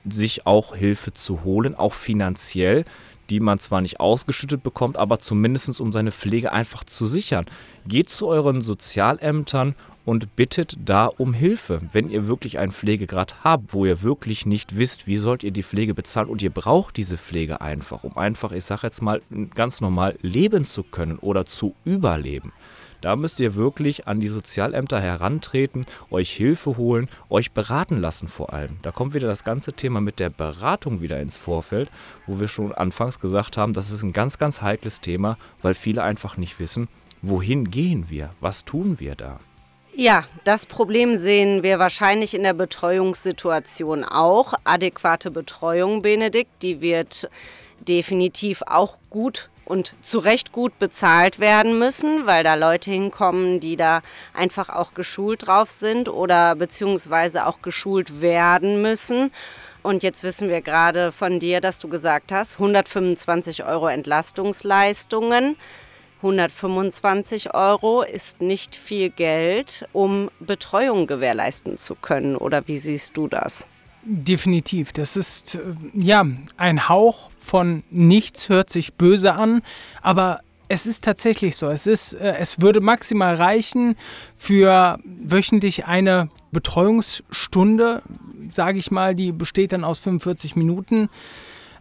[0.08, 2.86] sich auch Hilfe zu holen, auch finanziell,
[3.30, 7.45] die man zwar nicht ausgeschüttet bekommt, aber zumindest um seine Pflege einfach zu sichern.
[7.88, 9.76] Geht zu euren Sozialämtern
[10.06, 11.82] und bittet da um Hilfe.
[11.91, 15.62] Wenn ihr wirklich einen Pflegegrad habt, wo ihr wirklich nicht wisst, wie sollt ihr die
[15.62, 19.22] Pflege bezahlen und ihr braucht diese Pflege einfach, um einfach, ich sage jetzt mal,
[19.54, 22.52] ganz normal leben zu können oder zu überleben.
[23.02, 28.54] Da müsst ihr wirklich an die Sozialämter herantreten, euch Hilfe holen, euch beraten lassen vor
[28.54, 28.78] allem.
[28.82, 31.89] Da kommt wieder das ganze Thema mit der Beratung wieder ins Vorfeld,
[32.28, 36.04] wo wir schon anfangs gesagt haben, das ist ein ganz, ganz heikles Thema, weil viele
[36.04, 36.89] einfach nicht wissen,
[37.22, 39.39] wohin gehen wir, was tun wir da.
[39.95, 44.54] Ja, das Problem sehen wir wahrscheinlich in der Betreuungssituation auch.
[44.64, 47.30] Adäquate Betreuung, Benedikt, die wird
[47.88, 53.78] definitiv auch gut und zu Recht gut bezahlt werden müssen, weil da Leute hinkommen, die
[53.78, 54.01] da
[54.34, 59.32] einfach auch geschult drauf sind oder beziehungsweise auch geschult werden müssen.
[59.84, 65.55] Und jetzt wissen wir gerade von dir, dass du gesagt hast, 125 Euro Entlastungsleistungen.
[66.17, 72.36] 125 Euro ist nicht viel Geld, um Betreuung gewährleisten zu können.
[72.36, 73.65] Oder wie siehst du das?
[74.04, 74.93] Definitiv.
[74.93, 75.60] Das ist äh,
[75.93, 76.26] ja
[76.58, 79.62] ein Hauch von nichts, hört sich böse an,
[80.02, 80.39] aber
[80.70, 81.68] es ist tatsächlich so.
[81.68, 83.95] Es, ist, äh, es würde maximal reichen
[84.38, 88.04] für wöchentlich eine Betreuungsstunde,
[88.50, 91.10] sage ich mal, die besteht dann aus 45 Minuten.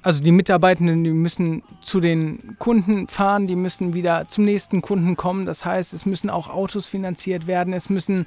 [0.00, 5.16] Also die Mitarbeitenden, die müssen zu den Kunden fahren, die müssen wieder zum nächsten Kunden
[5.16, 5.44] kommen.
[5.44, 8.26] Das heißt, es müssen auch Autos finanziert werden, es müssen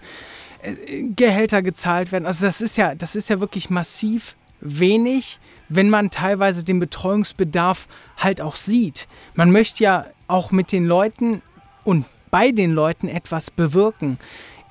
[1.16, 2.26] Gehälter gezahlt werden.
[2.26, 5.40] Also das ist ja, das ist ja wirklich massiv wenig,
[5.70, 7.88] wenn man teilweise den Betreuungsbedarf
[8.18, 9.08] halt auch sieht.
[9.34, 11.42] Man möchte ja auch mit den Leuten
[11.84, 14.20] und bei den Leuten etwas bewirken.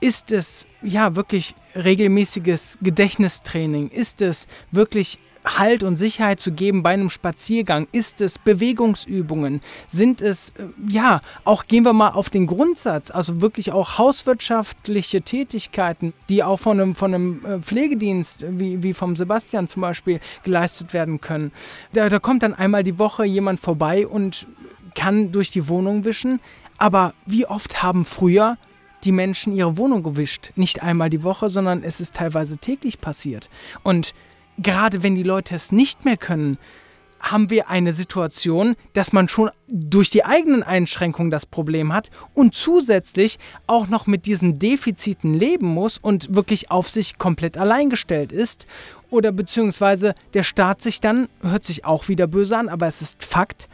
[0.01, 3.89] Ist es ja wirklich regelmäßiges Gedächtnistraining?
[3.89, 7.89] Ist es wirklich Halt und Sicherheit zu geben bei einem Spaziergang?
[7.93, 9.63] Ist es Bewegungsübungen?
[9.89, 15.23] Sind es, äh, ja, auch gehen wir mal auf den Grundsatz, also wirklich auch hauswirtschaftliche
[15.23, 20.21] Tätigkeiten, die auch von einem, von einem äh, Pflegedienst, wie, wie vom Sebastian zum Beispiel,
[20.43, 21.53] geleistet werden können.
[21.93, 24.47] Da, da kommt dann einmal die Woche jemand vorbei und
[24.95, 26.41] kann durch die Wohnung wischen.
[26.79, 28.57] Aber wie oft haben früher
[29.05, 30.53] die Menschen ihre Wohnung gewischt?
[30.57, 33.49] Nicht einmal die Woche, sondern es ist teilweise täglich passiert.
[33.83, 34.15] Und
[34.63, 36.59] gerade wenn die Leute es nicht mehr können,
[37.21, 42.55] haben wir eine Situation, dass man schon durch die eigenen Einschränkungen das Problem hat und
[42.55, 48.33] zusätzlich auch noch mit diesen Defiziten leben muss und wirklich auf sich komplett allein gestellt
[48.33, 48.67] ist.
[49.11, 53.23] Oder beziehungsweise der Staat sich dann, hört sich auch wieder böse an, aber es ist
[53.23, 53.69] Fakt,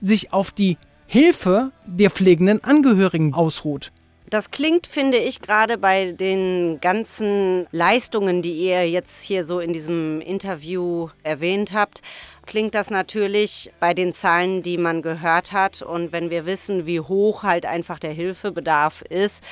[0.00, 0.76] sich auf die
[1.06, 3.90] Hilfe der pflegenden Angehörigen ausruht.
[4.32, 9.74] Das klingt, finde ich, gerade bei den ganzen Leistungen, die ihr jetzt hier so in
[9.74, 12.00] diesem Interview erwähnt habt,
[12.46, 15.82] klingt das natürlich bei den Zahlen, die man gehört hat.
[15.82, 19.44] Und wenn wir wissen, wie hoch halt einfach der Hilfebedarf ist,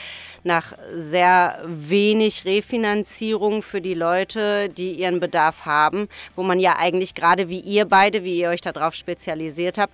[0.44, 7.14] nach sehr wenig Refinanzierung für die Leute, die ihren Bedarf haben, wo man ja eigentlich
[7.14, 9.92] gerade wie ihr beide, wie ihr euch darauf spezialisiert habt,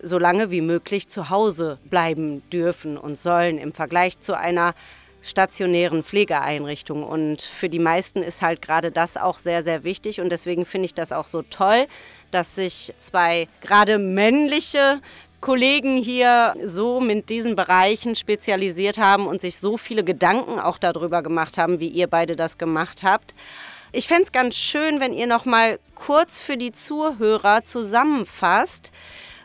[0.00, 4.74] so lange wie möglich zu Hause bleiben dürfen und sollen im Vergleich zu einer
[5.22, 7.02] stationären Pflegeeinrichtung.
[7.02, 10.20] Und für die meisten ist halt gerade das auch sehr, sehr wichtig.
[10.20, 11.86] Und deswegen finde ich das auch so toll,
[12.30, 15.00] dass sich zwei gerade männliche
[15.40, 21.22] Kollegen hier so mit diesen Bereichen spezialisiert haben und sich so viele Gedanken auch darüber
[21.22, 23.34] gemacht haben, wie ihr beide das gemacht habt.
[23.92, 28.90] Ich fände es ganz schön, wenn ihr noch mal kurz für die Zuhörer zusammenfasst,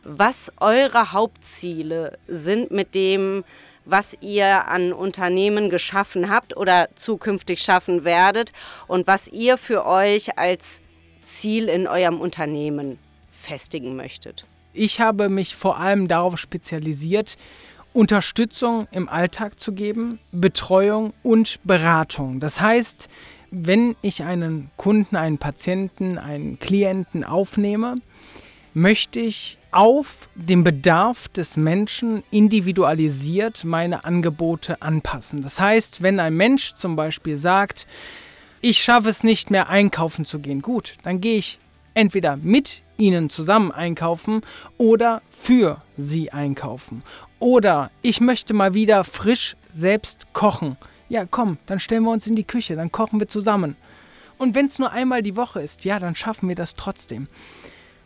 [0.03, 3.43] was eure Hauptziele sind mit dem,
[3.85, 8.53] was ihr an Unternehmen geschaffen habt oder zukünftig schaffen werdet
[8.87, 10.81] und was ihr für euch als
[11.23, 12.97] Ziel in eurem Unternehmen
[13.31, 14.45] festigen möchtet.
[14.73, 17.37] Ich habe mich vor allem darauf spezialisiert,
[17.93, 22.39] Unterstützung im Alltag zu geben, Betreuung und Beratung.
[22.39, 23.07] Das heißt,
[23.51, 27.97] wenn ich einen Kunden, einen Patienten, einen Klienten aufnehme,
[28.73, 35.41] möchte ich auf den Bedarf des Menschen individualisiert meine Angebote anpassen.
[35.41, 37.87] Das heißt, wenn ein Mensch zum Beispiel sagt,
[38.61, 41.59] ich schaffe es nicht mehr einkaufen zu gehen, gut, dann gehe ich
[41.93, 44.41] entweder mit Ihnen zusammen einkaufen
[44.77, 47.03] oder für Sie einkaufen.
[47.39, 50.77] Oder ich möchte mal wieder frisch selbst kochen.
[51.09, 53.75] Ja, komm, dann stellen wir uns in die Küche, dann kochen wir zusammen.
[54.37, 57.27] Und wenn es nur einmal die Woche ist, ja, dann schaffen wir das trotzdem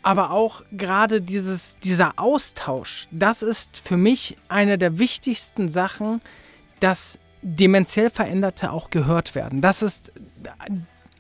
[0.08, 6.22] aber auch gerade dieses, dieser Austausch, das ist für mich eine der wichtigsten Sachen,
[6.80, 9.60] dass demenziell Veränderte auch gehört werden.
[9.60, 10.14] Das ist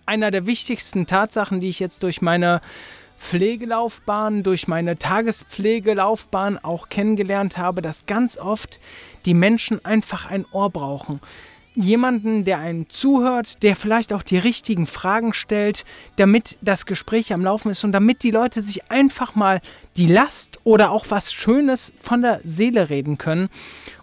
[0.06, 2.62] einer der wichtigsten Tatsachen, die ich jetzt durch meine
[3.18, 8.80] Pflegelaufbahn, durch meine Tagespflegelaufbahn auch kennengelernt habe, dass ganz oft
[9.26, 11.20] die Menschen einfach ein Ohr brauchen
[11.78, 17.44] jemanden, der einen zuhört, der vielleicht auch die richtigen Fragen stellt, damit das Gespräch am
[17.44, 19.62] Laufen ist und damit die Leute sich einfach mal
[19.96, 23.50] die Last oder auch was Schönes von der Seele reden können.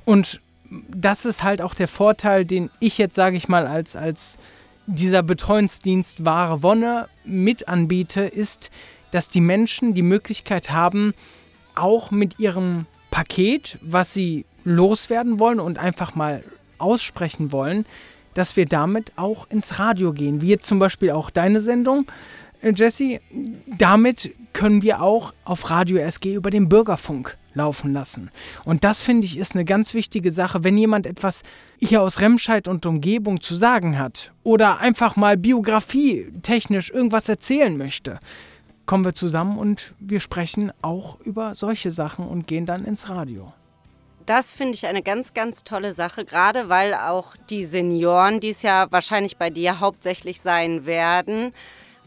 [0.05, 0.41] Und
[0.89, 4.39] das ist halt auch der Vorteil, den ich jetzt, sage ich mal, als, als
[4.87, 8.71] dieser Betreuungsdienst wahre Wonne mit anbiete, ist,
[9.11, 11.13] dass die Menschen die Möglichkeit haben,
[11.75, 16.45] auch mit ihrem Paket, was sie loswerden wollen und einfach mal
[16.85, 17.87] aussprechen wollen,
[18.35, 20.43] dass wir damit auch ins Radio gehen.
[20.43, 22.07] Wie jetzt zum Beispiel auch deine Sendung,
[22.65, 23.21] äh, Jesse.
[23.67, 28.31] Damit können wir auch auf Radio SG über den Bürgerfunk laufen lassen.
[28.65, 31.43] Und das finde ich ist eine ganz wichtige Sache, wenn jemand etwas
[31.81, 37.77] hier aus Remscheid und Umgebung zu sagen hat oder einfach mal Biografie technisch irgendwas erzählen
[37.77, 38.19] möchte.
[38.87, 43.53] Kommen wir zusammen und wir sprechen auch über solche Sachen und gehen dann ins Radio.
[44.27, 48.63] Das finde ich eine ganz, ganz tolle Sache, gerade weil auch die Senioren, die es
[48.63, 51.53] ja wahrscheinlich bei dir hauptsächlich sein werden,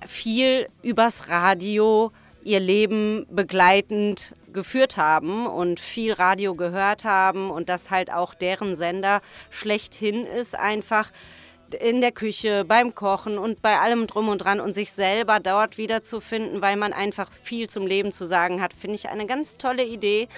[0.07, 2.11] viel übers Radio
[2.43, 8.75] ihr Leben begleitend geführt haben und viel Radio gehört haben und das halt auch deren
[8.75, 11.11] Sender schlechthin ist, einfach
[11.79, 15.77] in der Küche, beim Kochen und bei allem drum und dran und sich selber dort
[15.77, 19.83] wiederzufinden, weil man einfach viel zum Leben zu sagen hat, finde ich eine ganz tolle
[19.83, 20.29] Idee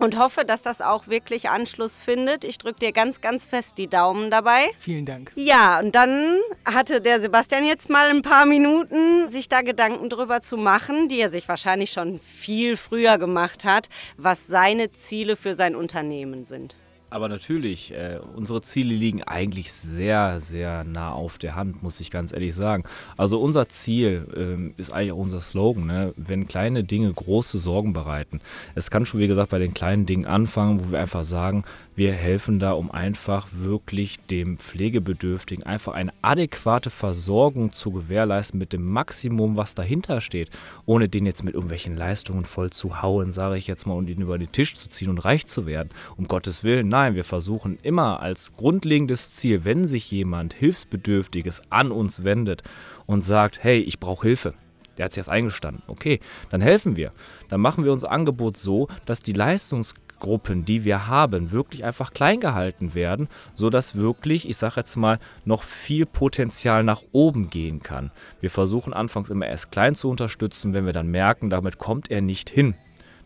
[0.00, 2.44] und hoffe, dass das auch wirklich Anschluss findet.
[2.44, 4.70] Ich drücke dir ganz, ganz fest die Daumen dabei.
[4.78, 5.30] Vielen Dank.
[5.36, 10.40] Ja, und dann hatte der Sebastian jetzt mal ein paar Minuten, sich da Gedanken drüber
[10.40, 15.54] zu machen, die er sich wahrscheinlich schon viel früher gemacht hat, was seine Ziele für
[15.54, 16.76] sein Unternehmen sind.
[17.10, 22.10] Aber natürlich, äh, unsere Ziele liegen eigentlich sehr, sehr nah auf der Hand, muss ich
[22.12, 22.84] ganz ehrlich sagen.
[23.16, 26.14] Also unser Ziel ähm, ist eigentlich auch unser Slogan, ne?
[26.16, 28.40] wenn kleine Dinge große Sorgen bereiten.
[28.76, 31.64] Es kann schon, wie gesagt, bei den kleinen Dingen anfangen, wo wir einfach sagen,
[31.96, 38.72] wir helfen da, um einfach wirklich dem Pflegebedürftigen einfach eine adäquate Versorgung zu gewährleisten mit
[38.72, 40.48] dem Maximum, was dahinter steht,
[40.86, 44.22] ohne den jetzt mit irgendwelchen Leistungen voll zu hauen, sage ich jetzt mal, und ihn
[44.22, 45.90] über den Tisch zu ziehen und reich zu werden.
[46.16, 51.90] Um Gottes Willen, nein, wir versuchen immer als grundlegendes Ziel, wenn sich jemand Hilfsbedürftiges an
[51.90, 52.62] uns wendet
[53.06, 54.54] und sagt, hey, ich brauche Hilfe,
[54.98, 55.82] der hat sich erst eingestanden.
[55.86, 56.20] Okay,
[56.50, 57.12] dann helfen wir.
[57.48, 62.12] Dann machen wir unser Angebot so, dass die Leistungs Gruppen, die wir haben, wirklich einfach
[62.12, 67.80] klein gehalten werden, sodass wirklich, ich sage jetzt mal, noch viel Potenzial nach oben gehen
[67.82, 68.12] kann.
[68.40, 72.20] Wir versuchen anfangs immer erst klein zu unterstützen, wenn wir dann merken, damit kommt er
[72.20, 72.74] nicht hin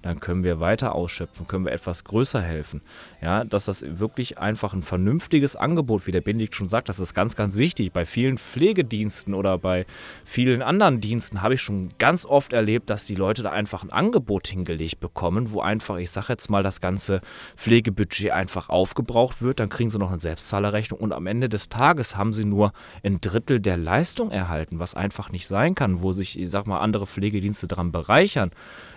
[0.04, 2.82] dann können wir weiter ausschöpfen, können wir etwas größer helfen.
[3.22, 7.14] Ja, dass das wirklich einfach ein vernünftiges Angebot, wie der Benedikt schon sagt, das ist
[7.14, 7.90] ganz, ganz wichtig.
[7.90, 9.86] Bei vielen Pflegediensten oder bei
[10.26, 13.90] vielen anderen Diensten habe ich schon ganz oft erlebt, dass die Leute da einfach ein
[13.90, 17.22] Angebot hingelegt bekommen, wo einfach, ich sage jetzt mal, das ganze
[17.56, 19.58] Pflegebudget einfach aufgebraucht wird.
[19.58, 23.22] Dann kriegen sie noch eine Selbstzahlerrechnung und am Ende des Tages haben sie nur ein
[23.22, 27.06] Drittel der Leistung erhalten, was einfach nicht sein kann, wo sich, ich sag mal, andere
[27.06, 28.50] Pflegedienste daran bereichern.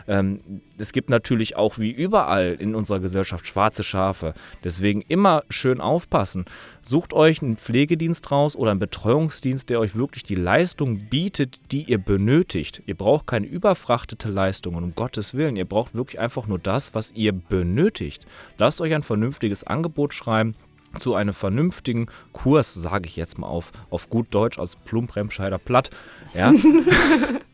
[0.07, 4.33] Ähm, es gibt natürlich auch wie überall in unserer Gesellschaft schwarze Schafe.
[4.63, 6.45] Deswegen immer schön aufpassen.
[6.81, 11.83] Sucht euch einen Pflegedienst raus oder einen Betreuungsdienst, der euch wirklich die Leistung bietet, die
[11.83, 12.83] ihr benötigt.
[12.85, 16.93] Ihr braucht keine überfrachtete Leistung und um Gottes Willen, ihr braucht wirklich einfach nur das,
[16.93, 18.25] was ihr benötigt.
[18.57, 20.55] Lasst euch ein vernünftiges Angebot schreiben
[20.99, 25.89] zu einem vernünftigen Kurs, sage ich jetzt mal auf, auf gut Deutsch als Plumpremscheider platt.
[26.33, 26.53] Ja.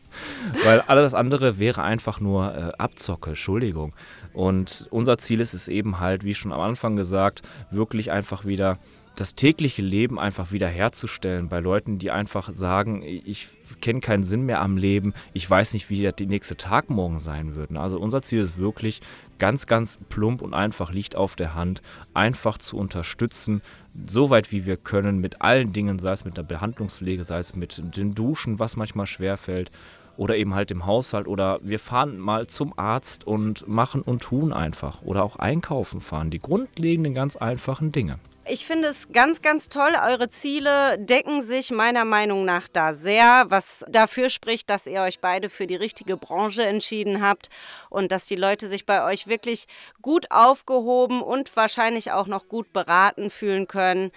[0.64, 3.94] Weil alles andere wäre einfach nur äh, Abzocke, Entschuldigung.
[4.32, 8.78] Und unser Ziel ist es eben halt, wie schon am Anfang gesagt, wirklich einfach wieder
[9.16, 13.48] das tägliche Leben einfach wieder herzustellen bei Leuten, die einfach sagen, ich
[13.80, 17.54] kenne keinen Sinn mehr am Leben, ich weiß nicht, wie der nächste Tag morgen sein
[17.54, 17.76] wird.
[17.76, 19.00] Also unser Ziel ist wirklich
[19.38, 23.62] ganz, ganz plump und einfach liegt auf der Hand, einfach zu unterstützen,
[24.06, 27.54] so weit wie wir können, mit allen Dingen, sei es mit der Behandlungspflege, sei es
[27.54, 29.70] mit den Duschen, was manchmal schwerfällt
[30.16, 34.52] oder eben halt im Haushalt oder wir fahren mal zum Arzt und machen und tun
[34.52, 36.30] einfach oder auch einkaufen fahren.
[36.30, 38.18] Die grundlegenden ganz einfachen Dinge.
[38.46, 39.92] Ich finde es ganz, ganz toll.
[40.06, 45.20] Eure Ziele decken sich meiner Meinung nach da sehr, was dafür spricht, dass ihr euch
[45.20, 47.48] beide für die richtige Branche entschieden habt
[47.88, 49.66] und dass die Leute sich bei euch wirklich
[50.02, 54.12] gut aufgehoben und wahrscheinlich auch noch gut beraten fühlen können.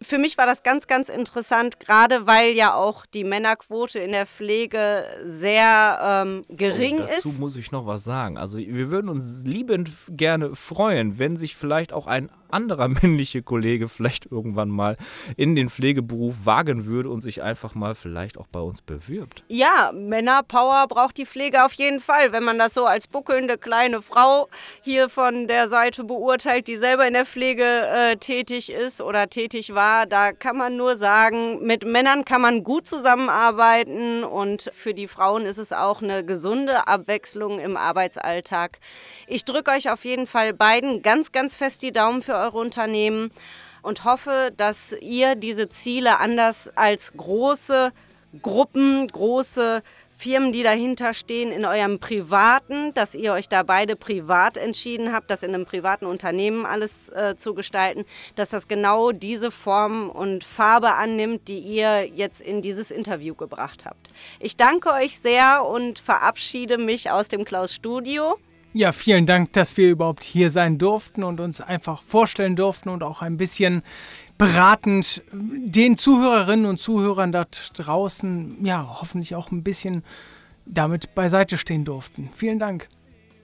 [0.00, 4.26] Für mich war das ganz, ganz interessant, gerade weil ja auch die Männerquote in der
[4.26, 7.24] Pflege sehr ähm, gering oh, dazu ist.
[7.26, 8.38] Dazu muss ich noch was sagen.
[8.38, 13.88] Also wir würden uns liebend gerne freuen, wenn sich vielleicht auch ein anderer männliche Kollege
[13.88, 14.96] vielleicht irgendwann mal
[15.36, 19.42] in den Pflegeberuf wagen würde und sich einfach mal vielleicht auch bei uns bewirbt.
[19.48, 22.32] Ja, Männerpower braucht die Pflege auf jeden Fall.
[22.32, 24.48] Wenn man das so als buckelnde kleine Frau
[24.82, 29.74] hier von der Seite beurteilt, die selber in der Pflege äh, tätig ist oder tätig
[29.74, 35.08] war, da kann man nur sagen, mit Männern kann man gut zusammenarbeiten und für die
[35.08, 38.78] Frauen ist es auch eine gesunde Abwechslung im Arbeitsalltag.
[39.26, 43.30] Ich drücke euch auf jeden Fall beiden ganz, ganz fest die Daumen für eure Unternehmen
[43.82, 47.92] und hoffe, dass ihr diese Ziele anders als große
[48.42, 49.82] Gruppen, große
[50.18, 55.30] Firmen, die dahinter stehen, in eurem privaten, dass ihr euch da beide privat entschieden habt,
[55.30, 60.42] das in einem privaten Unternehmen alles äh, zu gestalten, dass das genau diese Form und
[60.42, 64.10] Farbe annimmt, die ihr jetzt in dieses Interview gebracht habt.
[64.40, 68.38] Ich danke euch sehr und verabschiede mich aus dem Klaus Studio.
[68.74, 73.02] Ja, vielen Dank, dass wir überhaupt hier sein durften und uns einfach vorstellen durften und
[73.02, 73.82] auch ein bisschen
[74.36, 80.04] beratend den Zuhörerinnen und Zuhörern da draußen, ja, hoffentlich auch ein bisschen
[80.66, 82.28] damit beiseite stehen durften.
[82.34, 82.88] Vielen Dank.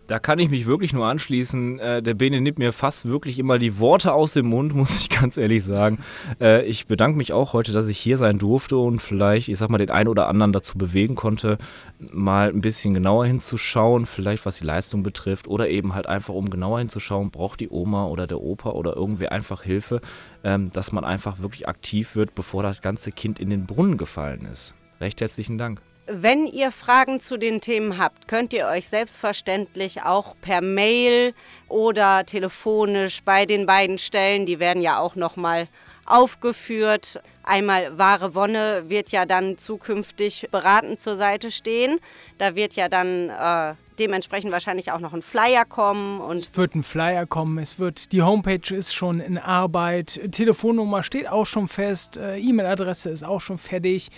[0.06, 1.78] Da kann ich mich wirklich nur anschließen.
[1.78, 5.08] Äh, der Bene nimmt mir fast wirklich immer die Worte aus dem Mund, muss ich
[5.08, 5.98] ganz ehrlich sagen.
[6.40, 9.70] Äh, ich bedanke mich auch heute, dass ich hier sein durfte und vielleicht, ich sag
[9.70, 11.56] mal, den einen oder anderen dazu bewegen konnte,
[11.98, 16.50] mal ein bisschen genauer hinzuschauen, vielleicht was die Leistung betrifft oder eben halt einfach, um
[16.50, 20.02] genauer hinzuschauen, braucht die Oma oder der Opa oder irgendwer einfach Hilfe,
[20.42, 24.46] ähm, dass man einfach wirklich aktiv wird, bevor das ganze Kind in den Brunnen gefallen
[24.52, 24.74] ist.
[25.00, 25.80] Recht herzlichen Dank.
[26.06, 31.32] Wenn ihr Fragen zu den Themen habt, könnt ihr euch selbstverständlich auch per Mail
[31.66, 34.44] oder telefonisch bei den beiden stellen.
[34.44, 35.66] Die werden ja auch noch mal
[36.04, 37.22] aufgeführt.
[37.42, 41.98] Einmal Wahre Wonne wird ja dann zukünftig beratend zur Seite stehen.
[42.36, 46.20] Da wird ja dann äh, dementsprechend wahrscheinlich auch noch ein Flyer kommen.
[46.20, 51.02] Und es wird ein Flyer kommen, es wird, die Homepage ist schon in Arbeit, Telefonnummer
[51.02, 54.10] steht auch schon fest, äh, E-Mail-Adresse ist auch schon fertig.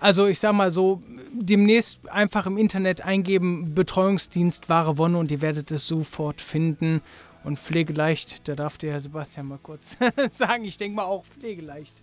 [0.00, 5.40] Also ich sag mal so, demnächst einfach im Internet eingeben, Betreuungsdienst Wahre Wonne und ihr
[5.40, 7.00] werdet es sofort finden.
[7.42, 9.98] Und pflegeleicht, da darf der Herr Sebastian mal kurz
[10.30, 11.94] sagen, ich denke mal auch pflegeleicht.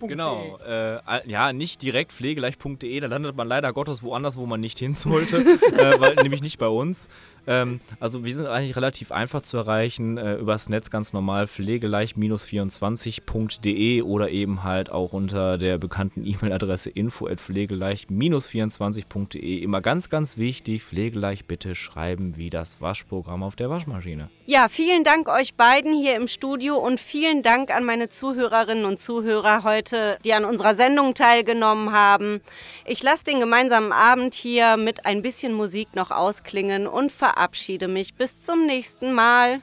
[0.00, 4.78] Genau, äh, ja, nicht direkt pflegeleicht.de, da landet man leider Gottes woanders, wo man nicht
[4.78, 7.08] hin sollte, äh, weil nämlich nicht bei uns.
[7.48, 14.02] Ähm, also wir sind eigentlich relativ einfach zu erreichen, äh, übers Netz ganz normal pflegeleicht-24.de
[14.02, 19.58] oder eben halt auch unter der bekannten E-Mail-Adresse info@pflegeleicht-24.de.
[19.58, 24.28] Immer ganz, ganz wichtig, pflegeleicht bitte schreiben wie das Waschprogramm auf der Waschmaschine.
[24.44, 29.00] Ja, vielen Dank euch beiden hier im Studio und vielen Dank an meine Zuhörerinnen und
[29.00, 32.40] Zuhörer heute Leute, die an unserer Sendung teilgenommen haben.
[32.84, 37.88] Ich lasse den gemeinsamen Abend hier mit ein bisschen Musik noch ausklingen und verabschiede verabschiede
[37.88, 38.14] mich.
[38.14, 39.60] Bis zum nächsten Mal.